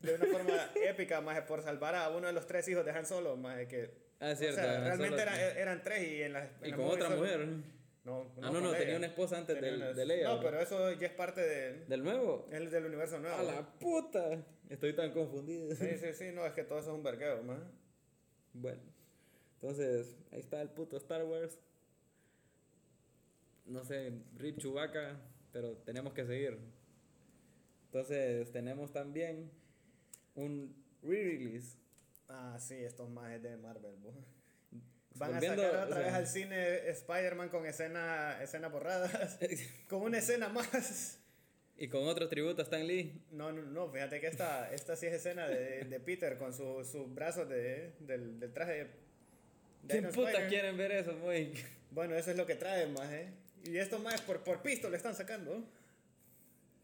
[0.00, 3.06] de una forma épica, más por salvar a uno de los tres hijos de Han
[3.06, 4.60] Solo, más que Ah, cierto.
[4.60, 5.22] O sea, realmente
[5.60, 6.48] eran tres y en las.
[6.64, 7.46] y con otra mujer.
[8.06, 10.28] No, ah, no, no, tenía una esposa antes de Leia.
[10.28, 12.46] No, pero eso ya es parte de, del nuevo.
[12.52, 13.36] Es del universo nuevo.
[13.36, 14.44] A la puta.
[14.70, 15.74] Estoy tan confundido.
[15.74, 17.68] Sí, sí, sí, no, es que todo eso es un vergueo, man.
[18.52, 18.80] Bueno,
[19.54, 21.58] entonces, ahí está el puto Star Wars.
[23.64, 25.20] No sé, Rip Chewbacca,
[25.52, 26.60] pero tenemos que seguir.
[27.86, 29.50] Entonces, tenemos también
[30.36, 31.76] un re-release.
[32.28, 33.96] Ah, sí, estos más de Marvel,
[35.18, 39.38] Van a sacar otra vez al cine Spider-Man con escena, escena borradas.
[39.88, 41.18] con una escena más.
[41.78, 43.22] ¿Y con otro tributo a Stan Lee?
[43.30, 46.88] No, no, no, fíjate que esta, esta sí es escena de, de Peter con sus
[46.88, 48.90] su brazos de, del, del traje de
[49.88, 51.52] ¿Quién puta quieren ver eso, muy?
[51.90, 53.28] Bueno, eso es lo que traen más, ¿eh?
[53.64, 55.64] Y esto más por, por pisto le están sacando.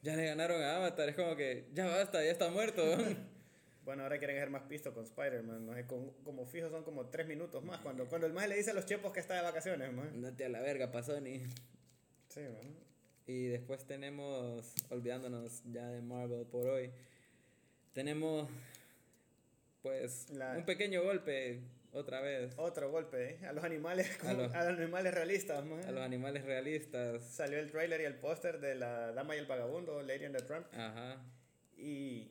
[0.02, 2.82] Ya le ganaron a Avatar, es como que ya basta, ya está muerto.
[3.84, 7.06] Bueno, ahora quieren hacer más pisto con Spider-Man, no sé, con- como fijo son como
[7.10, 7.80] tres minutos más.
[7.80, 10.08] Cuando, cuando el más le dice a los chepos que está de vacaciones, man.
[10.08, 11.40] Andate a la verga, pasó ni.
[12.28, 12.76] Sí, man.
[13.26, 16.90] Y después tenemos, olvidándonos ya de Marvel por hoy,
[17.92, 18.48] tenemos
[19.82, 21.60] pues La- un pequeño golpe
[21.92, 23.46] otra vez Otro golpe, ¿eh?
[23.46, 24.54] A los animales, como- a, los- los...
[24.54, 25.84] animales realistas, man.
[25.84, 27.22] a los animales realistas.
[27.24, 30.42] Salió el trailer y el póster de La Dama y el Vagabundo, Lady and the
[30.44, 30.66] Tramp.
[30.72, 31.20] Ajá.
[31.76, 32.30] Y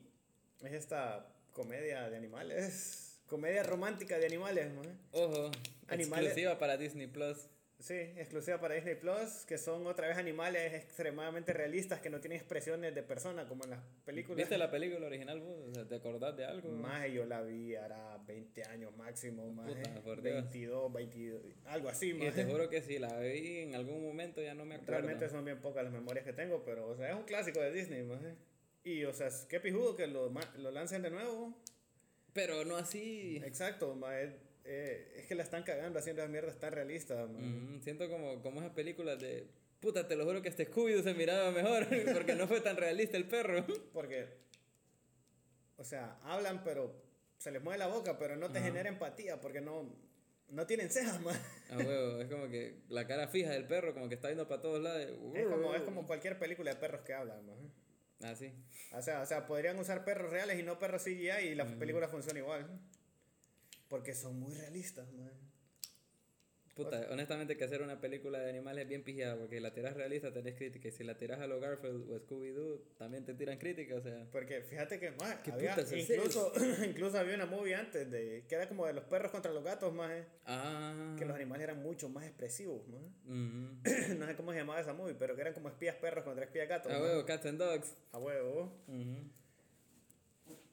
[0.62, 3.20] es esta comedia de animales.
[3.26, 4.98] Comedia romántica de animales, man.
[5.12, 5.50] Ojo,
[5.88, 7.48] Animales- exclusiva para Disney Plus.
[7.78, 12.38] Sí, exclusiva para Disney Plus, que son otra vez animales extremadamente realistas que no tienen
[12.38, 14.36] expresiones de persona como en las películas.
[14.36, 15.56] ¿Viste la película original vos?
[15.68, 16.70] O sea, ¿te acordás de algo?
[16.70, 20.34] Más yo la vi, hará 20 años máximo, más Puta, por Dios.
[20.44, 22.34] 22, 22, algo así, Y más.
[22.36, 24.92] te juro que si la vi en algún momento ya no me acuerdo.
[24.92, 27.72] Realmente son bien pocas las memorias que tengo, pero o sea, es un clásico de
[27.72, 28.20] Disney, más.
[28.84, 31.54] Y o sea, qué pijudo que lo, lo lancen de nuevo.
[32.32, 33.40] Pero no así.
[33.44, 37.28] Exacto, ma, es, eh, es que la están cagando haciendo esas mierdas tan realistas.
[37.28, 39.46] Ujú, Siento como, como esas películas de.
[39.80, 43.16] Puta, te lo juro que este Scooby se miraba mejor porque no fue tan realista
[43.16, 43.64] el perro.
[43.92, 44.28] Porque,
[45.76, 46.94] o sea, hablan, pero
[47.38, 48.68] se les mueve la boca, pero no te Ajá.
[48.68, 49.92] genera empatía porque no,
[50.48, 51.38] no tienen cejas, más.
[51.70, 54.62] A huevo, es como que la cara fija del perro, como que está yendo para
[54.62, 55.10] todos lados.
[55.34, 57.44] Es como, es como cualquier película de perros que hablan,
[58.22, 58.28] ma.
[58.28, 58.52] Así.
[58.92, 62.08] O sea, o sea, podrían usar perros reales y no perros CGI y la película
[62.08, 62.80] funciona igual.
[63.88, 65.51] Porque son muy realistas, man.
[66.74, 70.32] Puta, honestamente que hacer una película de animales es bien pijada, porque la tiras realista
[70.32, 73.96] tenés crítica, y si la tiras a lo Garfield o Scooby-Doo, también te tiran crítica,
[73.96, 74.26] o sea...
[74.32, 75.12] Porque fíjate que,
[75.44, 76.50] ¿Qué había, putas, incluso,
[76.88, 79.92] incluso había una movie antes de, que era como de los perros contra los gatos,
[79.92, 80.10] más
[80.46, 81.14] Ah...
[81.18, 83.10] que los animales eran mucho más expresivos, ujú.
[84.18, 86.68] no sé cómo se llamaba esa movie, pero que eran como espías perros contra espías
[86.68, 86.90] gatos.
[86.90, 87.02] A man.
[87.02, 87.96] huevo, Cats and Dogs.
[88.12, 88.72] A huevo.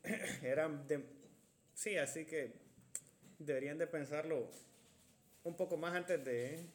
[0.44, 1.04] Eran de...
[1.74, 2.54] Sí, así que
[3.38, 4.50] deberían de pensarlo
[5.44, 6.66] un poco más antes de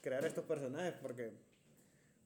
[0.00, 1.32] crear estos personajes porque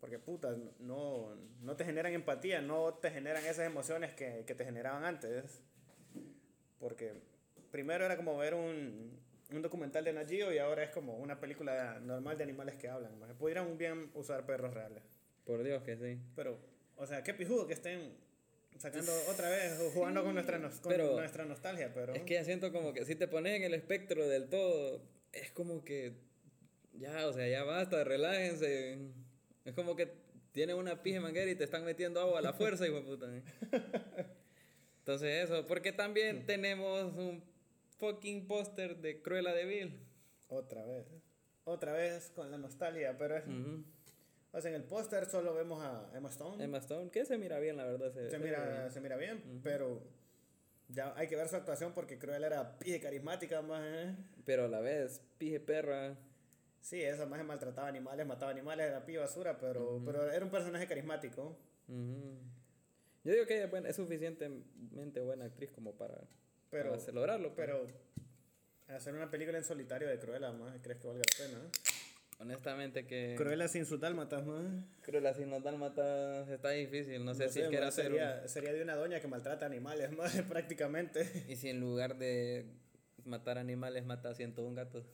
[0.01, 4.65] porque puta, no, no te generan empatía, no te generan esas emociones que, que te
[4.65, 5.61] generaban antes.
[6.79, 7.15] Porque
[7.73, 9.19] primero era como ver un,
[9.51, 12.89] un documental de Nat Geo y ahora es como una película normal de animales que
[12.89, 13.19] hablan.
[13.39, 15.03] Pudieran bien usar perros reales.
[15.45, 16.21] Por Dios que sí.
[16.37, 16.59] Pero,
[16.97, 18.13] o sea, qué pijudo que estén
[18.79, 21.93] sacando otra vez o jugando con nuestra, con Pero- nuestra nostalgia.
[21.93, 25.03] Pero Es que ya siento como que si te pones en el espectro del todo,
[25.43, 26.13] es como que
[26.99, 28.99] ya, o sea, ya basta, relájense.
[29.65, 30.13] Es como que
[30.53, 33.03] tienen una pija de manguera y te están metiendo agua a la fuerza, hijo de
[33.03, 33.27] puta.
[33.37, 33.43] ¿eh?
[34.99, 37.43] Entonces eso, porque también tenemos un
[37.99, 40.01] fucking póster de Cruella de Vil.
[40.49, 41.07] otra vez.
[41.65, 43.45] Otra vez con la nostalgia, pero es,
[44.53, 46.65] o sea, en el póster solo vemos a Emma Stone.
[46.65, 48.13] Emma Stone, que se mira bien, la verdad.
[48.13, 48.91] Se, se, se mira, bien.
[48.91, 50.03] se mira bien, pero
[50.89, 54.17] ya hay que ver su actuación porque Cruella era pije carismática, más.
[54.45, 56.17] Pero a la vez, pije perra.
[56.81, 60.87] Sí, esa más maltrataba animales, mataba animales, era pije basura, pero, pero era un personaje
[60.87, 61.59] carismático.
[61.89, 62.39] Ujú.
[63.25, 66.15] Yo digo que ella es, buena- es suficientemente buena actriz como para,
[66.71, 67.55] Pero, para lograrlo.
[67.55, 67.67] pues.
[67.67, 67.87] pero
[68.97, 71.71] hacer una película en solitario de Cruella, más, ¿crees que valga la pena?
[72.41, 73.35] Honestamente que...
[73.37, 74.63] Cruella sin sus dálmatas, más.
[75.03, 77.25] Cruella sin los dálmatas está difícil.
[77.25, 80.13] No sé No si sé, ma, hacer sería, sería de una doña que maltrata animales,
[80.13, 81.23] más prácticamente.
[81.47, 82.67] un- Y si en lugar de
[83.25, 85.05] matar animales mata a 101 gatos.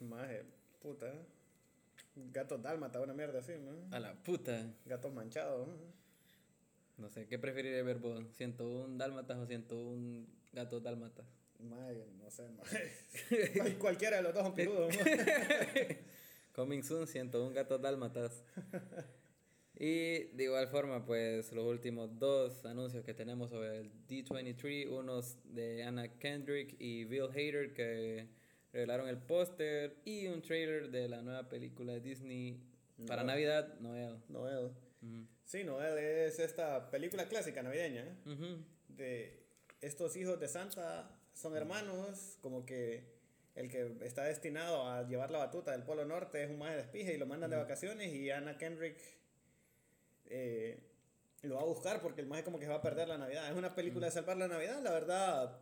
[0.00, 0.28] Más,
[0.80, 1.12] puta.
[2.14, 3.94] Gatos dálmatas, una mierda así, ¿no?
[3.94, 4.66] A la puta.
[4.86, 5.68] Gatos manchados.
[5.68, 5.74] ¿no?
[6.98, 8.18] No sé, ¿qué preferiría ver vos?
[8.38, 11.26] ¿101 dálmatas o 101 gatos dálmatas?
[11.58, 12.44] Mae, no sé.
[13.58, 14.94] Cual- Cualquiera de los dos son pirudos.
[16.52, 18.44] Coming soon, 101 gatos dálmatas.
[19.74, 25.38] Y de igual forma, pues los últimos dos anuncios que tenemos sobre el D23, unos
[25.44, 28.28] de Anna Kendrick y Bill Hader que
[28.72, 32.62] revelaron el póster y un trailer de la nueva película de Disney
[33.06, 33.24] para.
[33.24, 34.18] Navidad, Noel.
[34.28, 34.70] Noel.
[35.44, 38.16] Sí, Noel es esta película clásica navideña
[38.88, 39.42] de
[39.80, 43.11] estos hijos de Santa son hermanos, como que
[43.54, 46.82] el que está destinado a llevar la batuta del Polo Norte es un maje de
[46.82, 48.98] espije y lo mandan de vacaciones y Anna Kendrick
[50.26, 50.80] eh,
[51.42, 53.50] lo va a buscar porque el maje como que se va a perder la Navidad.
[53.50, 55.58] Es una película de salvar la Navidad, la verdad.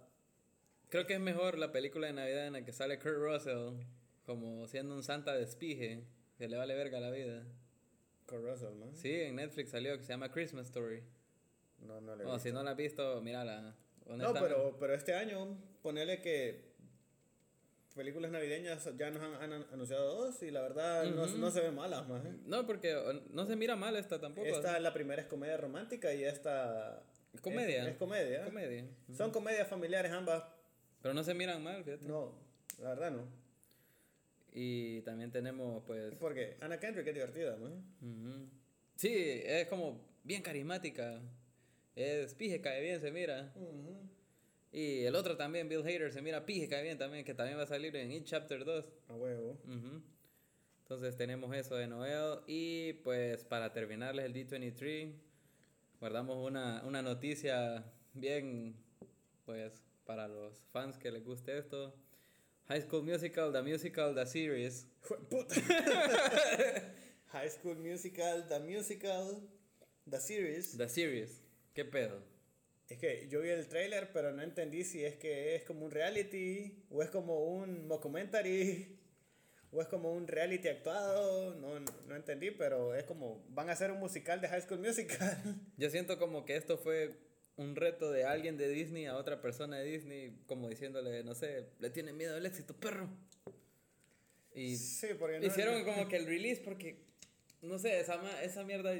[0.89, 3.81] Creo que es mejor la película de Navidad en la que sale Kurt Russell
[4.25, 6.05] como siendo un santa de espije,
[6.39, 7.45] que le vale verga la vida.
[8.27, 8.95] Con Russell, ¿no?
[8.95, 11.03] Sí, en Netflix salió que se llama Christmas Story.
[11.81, 12.39] No, no le he visto.
[12.39, 13.75] si no la has visto, mírala.
[14.07, 16.70] No, pero, pero este año, ponele que
[17.95, 21.75] películas navideñas ya nos han, han anunciado dos y la verdad no, no se ven
[21.75, 22.23] malas más.
[22.47, 22.97] No, porque
[23.31, 24.47] no se mira mal esta tampoco.
[24.47, 27.03] Esta la primera es comedia romántica y esta
[27.41, 27.85] Comedia.
[27.85, 28.45] Es, es comedia.
[28.45, 28.85] Comedia.
[29.17, 30.43] Son comedias familiares ambas.
[31.01, 32.07] Pero no se miran mal, fíjate.
[32.07, 32.35] No,
[32.79, 33.27] la verdad no.
[34.53, 36.15] Y también tenemos, pues.
[36.17, 37.71] Porque Anna Kendrick es divertida, ¿no?
[38.97, 39.13] Sí,
[39.45, 41.21] es como bien carismática.
[41.95, 43.53] Es pije, cae bien, se mira.
[44.73, 47.65] Y el otro también, Bill Hader, se mira pije, cae bien también, que también va
[47.65, 48.85] a salir en It Chapter 2.
[49.09, 49.59] A huevo.
[49.65, 50.03] Ujú.
[50.83, 52.41] Entonces tenemos eso de Noel.
[52.47, 55.13] Y pues para terminarles el D23,
[56.01, 58.77] guardamos una, una noticia bien,
[59.45, 61.95] pues para los fans que les guste esto.
[62.69, 64.87] High School Musical, The Musical, The Series.
[67.33, 69.43] High School Musical, The Musical,
[70.09, 70.77] The Series.
[70.77, 71.43] The Series.
[71.75, 72.30] ¿Qué pedo?
[72.91, 75.93] Es que yo vi el trailer, pero no entendí si es que es como un
[75.93, 78.99] reality, o es como un mockumentary,
[79.71, 81.55] o es como un reality actuado.
[81.55, 83.47] No, no entendí, pero es como.
[83.51, 85.39] Van a hacer un musical de High School Musical.
[85.77, 87.15] Yo siento como que esto fue
[87.57, 91.69] un reto de alguien de Disney a otra persona de Disney, como diciéndole, no sé,
[91.79, 93.09] le tiene miedo al éxito, perro.
[94.53, 95.47] Y sí, porque no.
[95.47, 97.05] hicieron como que el release porque,
[97.63, 98.93] no sé, esa, esa mierda,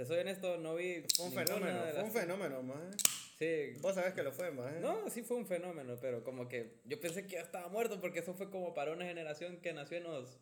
[0.00, 1.04] te soy honesto, no vi...
[1.14, 2.96] Fue un fenómeno, fue un fenómeno, más.
[3.38, 3.74] Sí.
[3.82, 4.72] Vos sabés que lo fue, más.
[4.80, 8.20] No, sí fue un fenómeno, pero como que yo pensé que ya estaba muerto porque
[8.20, 10.38] eso fue como para una generación que nació en los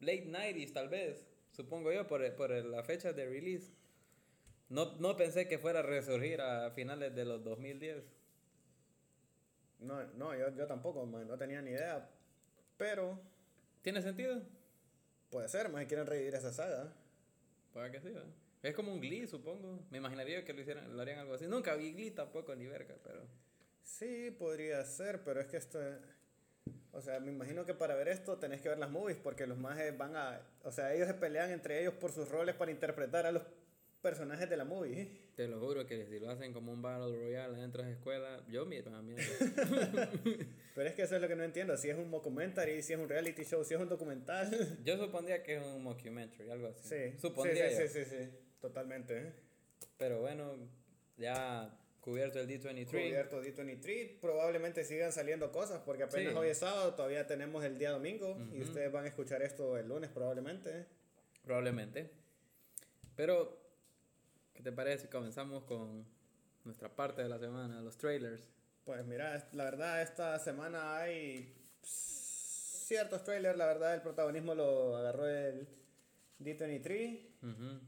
[0.00, 3.74] late 90s tal vez, supongo yo, por, por la fecha de release.
[4.70, 8.04] No, no pensé que fuera a resurgir a finales de los 2010.
[9.80, 12.08] No, no yo, yo tampoco, man, no tenía ni idea.
[12.78, 13.20] Pero
[13.82, 14.40] ¿Tiene sentido?
[15.28, 16.90] puede ser, más quieren revivir esa saga.
[17.74, 18.43] Puede que sí, ¿verdad?
[18.64, 19.86] Es como un Glee, supongo.
[19.90, 21.46] Me imaginaría que lo, hicieran, lo harían algo así.
[21.46, 23.28] Nunca vi Glee tampoco, ni verga, pero...
[23.82, 25.78] Sí, podría ser, pero es que esto.
[26.92, 29.58] O sea, me imagino que para ver esto tenés que ver las movies, porque los
[29.58, 30.40] mages van a.
[30.62, 33.42] O sea, ellos se pelean entre ellos por sus roles para interpretar a los
[34.00, 35.08] personajes de la movie.
[35.36, 38.44] Te lo juro que si lo hacen como un Battle Royale dentro de la escuela,
[38.48, 39.18] yo miro también.
[40.74, 41.76] Pero es que eso es lo que no entiendo.
[41.76, 44.78] Si es un documentary, si es un reality show, si es un documental.
[44.84, 46.88] Yo supondría que es un mockumentary, algo así.
[46.88, 47.88] Sí, Supondría sí, yo.
[47.88, 48.30] sí, sí, sí, sí,
[48.68, 49.18] totalmente.
[49.18, 49.32] ¿eh?
[49.98, 50.56] Pero bueno,
[51.18, 52.86] ya cubierto el D23.
[52.86, 56.38] Cubierto D23, probablemente sigan saliendo cosas, porque apenas Sí.
[56.38, 59.88] hoy es sábado, todavía tenemos el día domingo, y ustedes van a escuchar esto el
[59.88, 60.86] lunes probablemente.
[61.44, 62.10] Probablemente.
[63.16, 63.58] Pero,
[64.54, 66.06] ¿qué te parece comenzamos con
[66.64, 68.48] nuestra parte de la semana, los trailers?
[68.84, 75.26] Pues mira, la verdad esta semana hay ciertos trailers, la verdad el protagonismo lo agarró
[75.28, 75.66] el
[76.38, 77.80] D23 Ujú.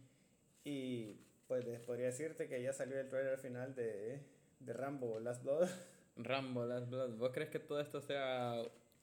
[0.67, 4.21] Y pues podría decirte que ya salió el trailer final de,
[4.61, 5.69] de Rambo Last Blood.
[6.17, 7.17] Rambo, Last Blood.
[7.19, 8.63] ¿Vos crees que todo esto sea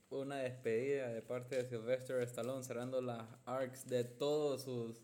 [0.09, 4.99] una despedida de parte de Sylvester Stallone cerrando las arcs de todos sus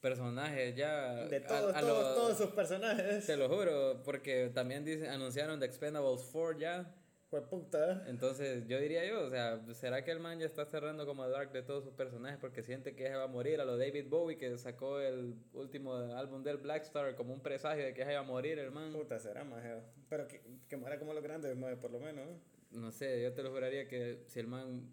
[0.00, 1.14] personajes ya?
[1.26, 3.26] De a- todos, a todos, lo- todos sus personajes.
[3.26, 6.94] Te lo juro, porque también dice, anunciaron The Expendables 4 ya.
[7.28, 8.04] Fue puta.
[8.06, 11.50] Entonces, yo diría yo, o sea, ¿será que el man ya está cerrando como Dark
[11.50, 13.60] de todos sus personajes porque siente que se va a morir?
[13.60, 17.84] A lo David Bowie que sacó el último álbum del Black Star como un presagio
[17.84, 18.92] de que se iba a morir el man.
[18.92, 19.64] Puta será más,
[20.08, 22.28] pero que, que muera como los grandes, por lo menos.
[22.70, 24.88] No sé, yo te lo juraría que si el man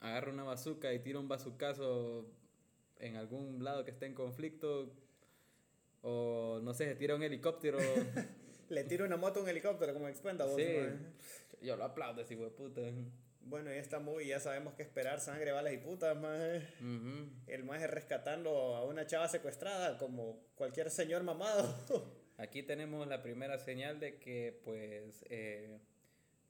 [0.00, 2.26] agarra una bazooka y tira un bazucazo
[2.98, 4.94] en algún lado que esté en conflicto,
[6.00, 7.78] o no sé, se tira un helicóptero,
[8.68, 10.56] Le tiro una moto a un helicóptero como Expendables.
[10.56, 10.96] sí, maje.
[11.66, 12.80] Yo lo aplaudo, ese hijo de puta.
[13.40, 16.62] Bueno, y esta movie ya sabemos que esperar sangre, balas y putas, más.
[17.46, 21.76] El maje rescatando a una chava secuestrada como cualquier señor mamado.
[22.38, 25.78] Aquí tenemos la primera señal de que, pues, eh,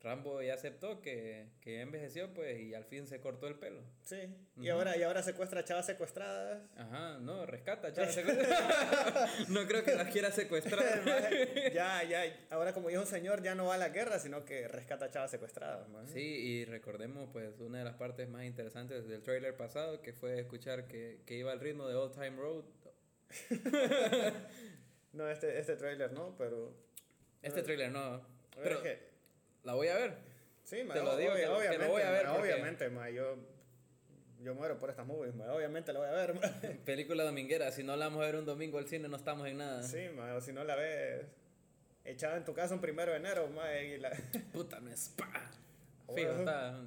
[0.02, 3.80] Rambo ya aceptó que, que ya envejeció, pues, y al fin se cortó el pelo.
[4.02, 4.18] sí.
[4.60, 6.62] Y ahora, y ahora secuestra a chavas secuestradas.
[6.76, 8.10] Ajá, no, rescata, chaval.
[8.12, 11.02] secuestra- no creo que las quiera secuestrar.
[11.74, 14.68] ya, ya, ahora como dijo un señor, ya no va a la guerra, sino que
[14.68, 15.88] rescata a chavas secuestradas.
[16.12, 20.38] Sí, y recordemos, pues, una de las partes más interesantes del trailer pasado, que fue
[20.38, 22.64] escuchar que, que iba al ritmo de Old Time Road.
[25.12, 26.74] No, este, este trailer no, pero...
[27.42, 29.15] Este trailer no, Pero pero es que,
[29.66, 30.16] la voy a ver.
[30.64, 32.32] sí, ma, te lo digo obvia- que lo- que lo obviamente, voy a ver ma,
[32.34, 33.36] porque- obviamente, ma, yo,
[34.40, 36.40] yo muero por estas movies, ma, obviamente la voy a ver, ma.
[36.84, 39.58] Película dominguera, si no la vamos a ver un domingo al cine no estamos en
[39.58, 39.82] nada.
[39.82, 41.26] Sí, ma, o si no la ves
[42.04, 44.10] echada en tu casa un primero de enero, ma, y la...
[44.52, 45.28] Puta, no es pa.
[45.34, 46.80] Ah, Fijo, está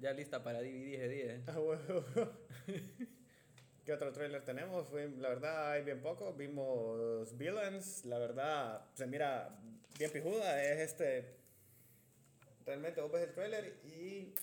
[0.00, 1.42] ya lista para DVD ese día.
[1.46, 2.04] Ah, huevo.
[3.84, 4.90] ¿Qué otro trailer tenemos?
[5.18, 6.32] La verdad hay bien poco.
[6.32, 8.04] Vimos Villains.
[8.06, 9.50] La verdad se mira
[9.98, 10.62] bien pijuda.
[10.64, 11.36] Es este...
[12.66, 14.34] Realmente vos ves el trailer y...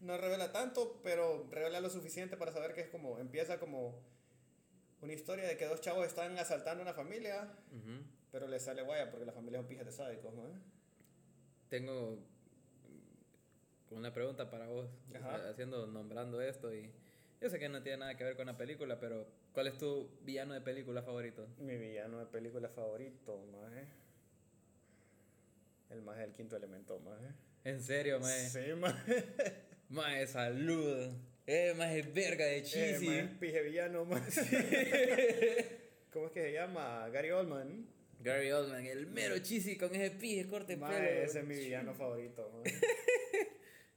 [0.00, 3.18] No revela tanto, pero revela lo suficiente para saber que es como...
[3.18, 4.02] Empieza como
[5.00, 7.56] una historia de que dos chavos están asaltando una familia.
[8.30, 10.44] Pero le sale guaya porque la familia es un pija de sádicos, ¿no?
[11.68, 12.18] Tengo
[13.90, 15.50] una pregunta para vos, Ajá.
[15.50, 16.90] haciendo, nombrando esto y
[17.40, 20.08] yo sé que no tiene nada que ver con la película, pero ¿cuál es tu
[20.22, 21.48] villano de película favorito?
[21.58, 23.88] Mi villano de película favorito, maje.
[25.92, 27.26] El más del quinto elemento, maje.
[27.64, 28.48] En serio, mae.
[28.48, 29.24] Sí, maje.
[29.90, 31.12] Mae, salud.
[31.46, 33.06] Eh, mae, es verga de Eh, cheesy.
[33.06, 35.78] maje, pije villano, maje.
[36.12, 37.08] ¿Cómo es que se llama?
[37.10, 37.86] Gary Oldman.
[38.20, 41.22] Gary Oldman, el mero cheesy con ese pije corte Maje, pelo.
[41.22, 42.62] ese es mi villano favorito.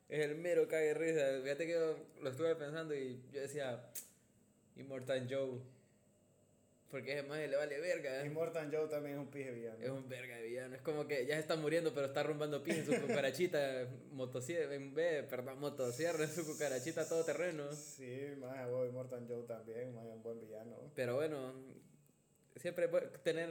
[0.08, 1.42] Es el mero cague risa.
[1.42, 3.90] Fíjate que yo lo estuve pensando y yo decía,
[4.76, 5.60] Immortal Joe.
[6.96, 8.26] Porque ese maje le vale verga.
[8.26, 9.84] Y Mortan Joe también es un pije villano.
[9.84, 10.76] Es un verga de villano.
[10.76, 13.86] Es como que ya se está muriendo, pero está rumbando pija en su cucarachita.
[14.14, 17.70] motosierra, en vez, perdón, motosierra en su cucarachita todo terreno.
[17.74, 20.90] Sí, maje, voy, Mortan Joe también, maje, un buen villano.
[20.96, 21.54] Pero bueno,
[22.56, 22.88] siempre
[23.24, 23.50] tener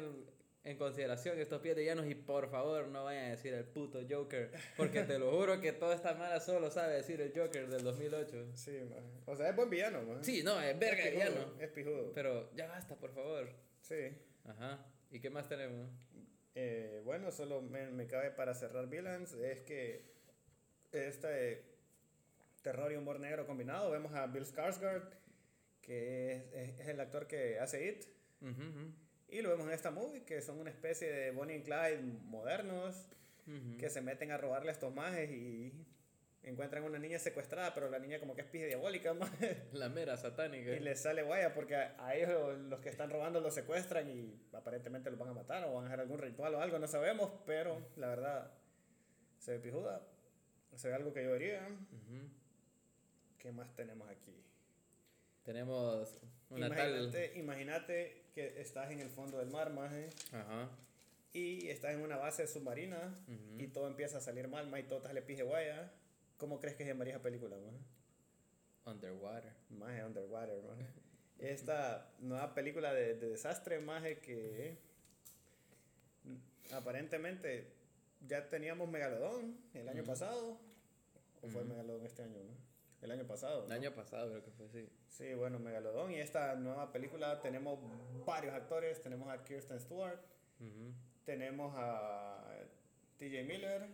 [0.64, 4.00] en consideración estos pies de villanos y por favor no vayan a decir el puto
[4.08, 4.50] Joker.
[4.76, 8.52] Porque te lo juro que toda esta mala solo sabe decir el Joker del 2008.
[8.54, 9.02] Sí, maje.
[9.26, 10.24] O sea, es buen villano, maje.
[10.24, 11.52] Sí, no, es verga pijudo, villano.
[11.60, 12.12] Es pijudo.
[12.14, 13.48] Pero ya basta, por favor.
[13.82, 14.10] Sí.
[14.46, 14.84] Ajá.
[15.10, 15.88] ¿Y qué más tenemos?
[16.54, 20.14] Eh, bueno, solo me, me cabe para cerrar Villains es que
[20.92, 21.64] este
[22.62, 25.02] terror y humor negro combinado, vemos a Bill Skarsgård,
[25.82, 28.04] que es, es- es el actor que hace It,
[28.40, 28.92] ujú,
[29.28, 33.08] y lo vemos en esta movie, que son una especie de Bonnie y Clyde modernos,
[33.46, 33.76] ujú.
[33.78, 35.72] que se meten a robarle a estos majes y
[36.44, 39.62] encuentran una niña secuestrada, pero la niña como que es pije diabólica, maje.
[39.72, 40.72] La mera satánica.
[40.72, 45.10] Y les sale guaya porque a, ellos los que están robando los secuestran y aparentemente
[45.10, 47.86] los van a matar o van a hacer algún ritual o algo, no sabemos, pero
[47.96, 48.52] la verdad
[49.38, 50.06] se ve pijuda.
[50.76, 51.66] Se ve algo que yo haría.
[51.68, 52.28] Ujú.
[53.38, 54.44] ¿Qué más tenemos aquí?
[55.44, 56.18] Tenemos
[56.50, 56.90] una tal.
[56.90, 60.68] Imagínate, imagínate que estás en el fondo del mar, maje, Ajá.
[61.32, 63.14] y estás en una base submarina
[63.58, 65.92] y todo empieza a salir mal, maje, y todo sale pije guaya.
[66.38, 67.78] ¿Cómo crees que se llamaría esa película, maje?
[68.86, 69.52] Underwater.
[69.70, 70.86] Maje Underwater, maje.
[71.38, 74.76] Esta nueva película de, de desastre, maje, que
[76.72, 77.72] aparentemente
[78.26, 80.58] ya teníamos Megalodón el año pasado.
[81.42, 81.64] ¿O fue.
[81.64, 82.73] Megalodón este año, no?
[83.04, 83.62] El año pasado.
[83.64, 83.74] El ¿no?
[83.74, 84.88] año pasado creo que fue así.
[85.08, 86.10] Sí, bueno, Megalodón.
[86.10, 87.78] Y esta nueva película tenemos
[88.24, 89.00] varios actores.
[89.02, 90.18] Tenemos a Kirsten Stewart,
[90.58, 90.92] Ujú.
[91.24, 92.42] tenemos a
[93.18, 93.86] TJ Miller,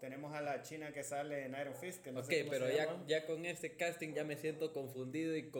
[0.00, 2.66] tenemos a la china que sale en Iron Fist, que no ok, sé cómo pero
[2.68, 3.04] se ya, llama.
[3.08, 5.50] ya con este casting ya me siento confundido y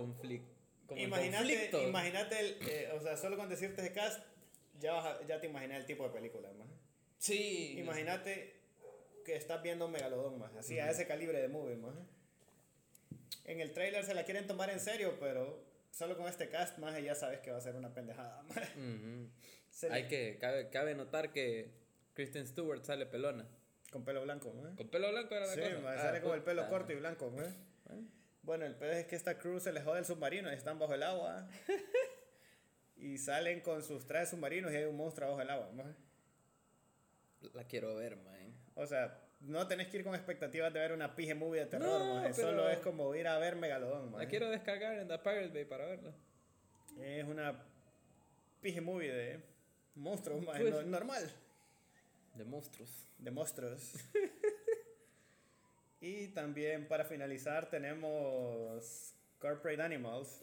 [0.90, 1.10] Imagínate,
[1.40, 1.82] conflicto.
[1.82, 4.22] imagínate el, eh, o sea, solo con decirte ese cast,
[4.78, 6.68] ya, vas a- ya te imaginas el tipo de película, más.
[7.18, 7.74] Sí.
[7.78, 8.57] Imagínate
[9.28, 11.94] que estás viendo Megalodón, más, así, a ese calibre de movie, más.
[13.44, 16.98] En el trailer se la quieren tomar en serio, pero solo con este cast, más,
[17.02, 18.56] ya sabes que va a ser una pendejada, más.
[19.82, 21.70] Le- Hay que, cabe, cabe notar que
[22.14, 23.46] Kristen Stewart sale pelona.
[23.92, 24.74] Con pelo blanco, más.
[24.76, 25.92] Con pelo blanco era la Sí, cosa.
[25.92, 27.54] Ah, sale con el pelo corto y blanco, más.
[28.42, 30.94] Bueno, el pedo es que esta crew se les jode el submarino y están bajo
[30.94, 31.46] el agua.
[32.96, 35.70] y salen con sus trajes submarinos y hay un monstruo bajo el agua.
[37.52, 38.47] La quiero ver, man.
[38.80, 41.86] O sea, no tenés que ir con expectativas de ver una pije movie de terror,
[42.00, 42.32] No, maje.
[42.34, 44.24] pero- Solo es como ir a ver Megalodón, maje.
[44.24, 46.12] La quiero descargar en The Pirate Bay para verla.
[47.00, 47.62] Es una
[48.60, 49.40] pije movie de
[49.96, 51.30] monstruos, maje, Pues- no- normal.
[52.34, 52.90] De monstruos.
[53.18, 53.94] De monstruos.
[56.00, 60.40] y también para finalizar tenemos Corporate Animals.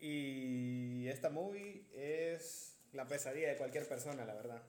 [0.00, 4.62] Y esta movie es la pesadilla de cualquier persona, la verdad.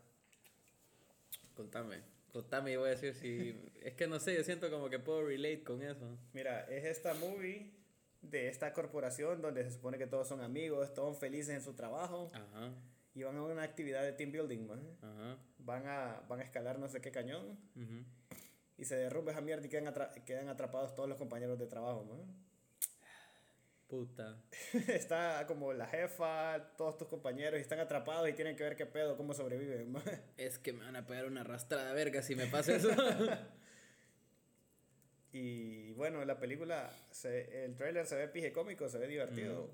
[1.55, 1.97] Contame.
[2.31, 3.55] Contame y voy a decir si...
[3.83, 6.17] es que no sé, yo siento como que puedo relate con eso.
[6.33, 7.71] Mira, es esta movie
[8.21, 12.29] de esta corporación donde se supone que todos son amigos, todos felices en su trabajo
[12.33, 12.71] Ajá,
[13.15, 14.87] y van a una actividad de team building, maje.
[15.01, 15.37] ajá.
[15.59, 17.57] Van a, van a escalar no sé qué cañón
[18.77, 22.03] y se derrumba esa mierda y quedan, atra- quedan atrapados todos los compañeros de trabajo,
[22.05, 22.23] maje.
[23.91, 24.37] Puta.
[24.87, 28.85] Está como la jefa, todos tus compañeros y están atrapados y tienen que ver qué
[28.85, 29.93] pedo, cómo sobreviven.
[30.37, 32.89] Es que me van a pegar una arrastrada verga si me pasa eso.
[35.33, 39.69] Y bueno, la película, se- el trailer se ve pije cómico, se ve divertido.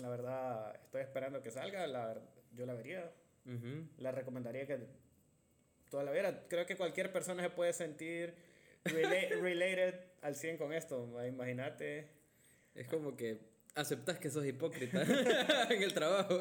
[0.00, 2.16] La verdad, estoy esperando que salga, la,
[2.52, 3.10] yo la vería.
[3.98, 4.78] La recomendaría que
[5.90, 6.46] toda la viera.
[6.48, 8.34] Creo que cualquier persona se puede sentir
[8.84, 11.04] rela- related al 100 con esto.
[11.26, 12.08] Imagínate.
[12.74, 13.40] Es como que
[13.74, 15.02] aceptas que sos hipócrita
[15.70, 16.38] en el trabajo.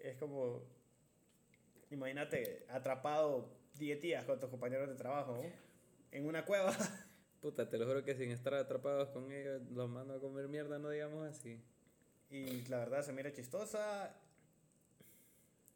[0.00, 0.62] Es como.
[1.90, 3.48] Imagínate atrapado
[3.78, 5.50] 10 días con tus compañeros de trabajo ¿no?
[6.12, 6.74] en una cueva.
[7.40, 10.78] Puta, te lo juro que sin estar atrapados con ellos los mando a comer mierda,
[10.78, 11.62] no digamos así.
[12.30, 14.14] Y la verdad se mira chistosa.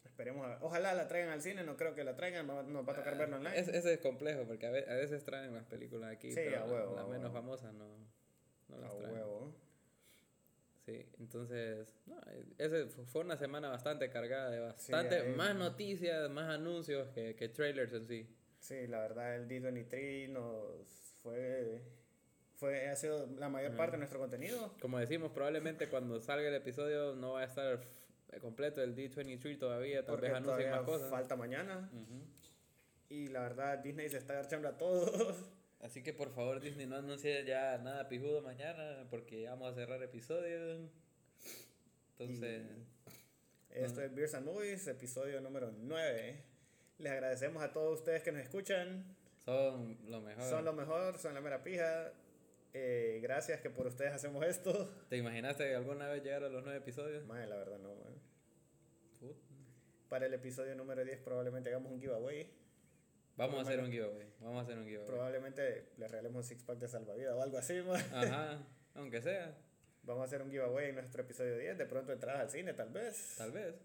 [0.04, 2.96] Esperemos, a- ojalá la traigan al cine, no creo que la traigan, nos va a
[2.96, 3.58] tocar verlo online.
[3.58, 6.66] Es- ese es complejo porque a ve- a veces traen las películas aquí, Sí, pero
[6.90, 7.86] la- las menos famosas no,
[8.68, 9.14] no las a traen.
[9.14, 9.31] huevo.
[10.84, 12.16] Sí, entonces, no,
[12.58, 17.36] ese fu- fue una semana bastante cargada de bastante ahí- más noticias, más anuncios que,
[17.36, 18.28] que trailers en sí.
[18.58, 21.82] Sí, la verdad el D23 nos fue,
[22.56, 24.74] fue ha sido la mayor parte de nuestro contenido.
[24.80, 27.80] Como decimos, probablemente cuando salga el episodio no va a estar
[28.40, 31.10] completo el D23 todavía, tal vez anuncien más cosas.
[31.10, 31.90] falta mañana.
[31.92, 32.24] Ujú.
[33.08, 35.36] Y la verdad Disney se está garchando a todos.
[35.82, 40.00] Así que por favor Disney no anuncie ya nada pijudo mañana porque vamos a cerrar
[40.02, 40.88] episodio.
[42.12, 42.62] Entonces,
[43.70, 46.42] Esto es Beers and Movies, episodio número 9.
[46.98, 49.16] Les agradecemos a todos ustedes que nos escuchan.
[49.44, 50.44] son lo mejor.
[50.44, 52.12] Son lo mejor, son la mera pija.
[52.74, 54.88] Eh, gracias que por ustedes hacemos esto.
[55.08, 57.26] ¿Te imaginaste alguna vez llegar a los nueve episodios?
[57.26, 58.22] Madre, la verdad no, man.
[60.08, 62.61] Para el episodio número 10 probablemente hagamos un giveaway.
[63.36, 64.26] Vamos a hacer un giveaway.
[64.40, 65.06] Vamos a hacer un giveaway.
[65.08, 68.00] Probablemente le regalemos un six pack de salvavidas o algo así, man.
[68.12, 68.58] Ajá,
[68.94, 69.56] aunque sea,
[70.04, 71.78] Vamos a hacer un giveaway en nuestro episodio 10.
[71.78, 73.36] De pronto entradas al cine, tal vez.
[73.38, 73.76] tal vez.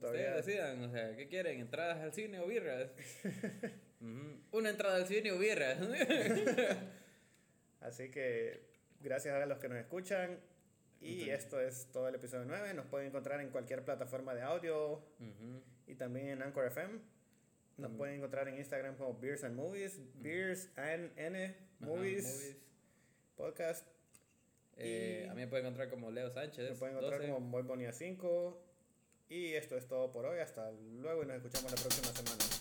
[0.00, 1.60] Todavía- Ustedes decidan, o sea, ¿qué quieren?
[1.60, 2.88] ¿Entradas al cine o birras?
[4.00, 4.40] Ujú.
[4.52, 5.78] Una entrada al cine o birras.
[7.80, 8.62] Así que
[9.00, 10.40] gracias a los que nos escuchan.
[11.00, 12.74] Y esto es todo el episodio 9.
[12.74, 15.00] Nos pueden encontrar en cualquier plataforma de audio
[15.86, 16.98] y también en Anchor FM.
[17.78, 22.56] Nos pueden encontrar en Instagram como Beers and Movies, Beers and N Ajá, Movies.
[23.36, 23.86] Podcast.
[24.76, 26.70] Eh, Y- a mí me pueden encontrar como Leo Sánchez.
[26.70, 27.32] Me pueden encontrar 12.
[27.32, 28.62] como Muy Bonía 5.
[29.28, 30.38] Y esto es todo por hoy.
[30.40, 32.57] Hasta luego y nos escuchamos la próxima semana.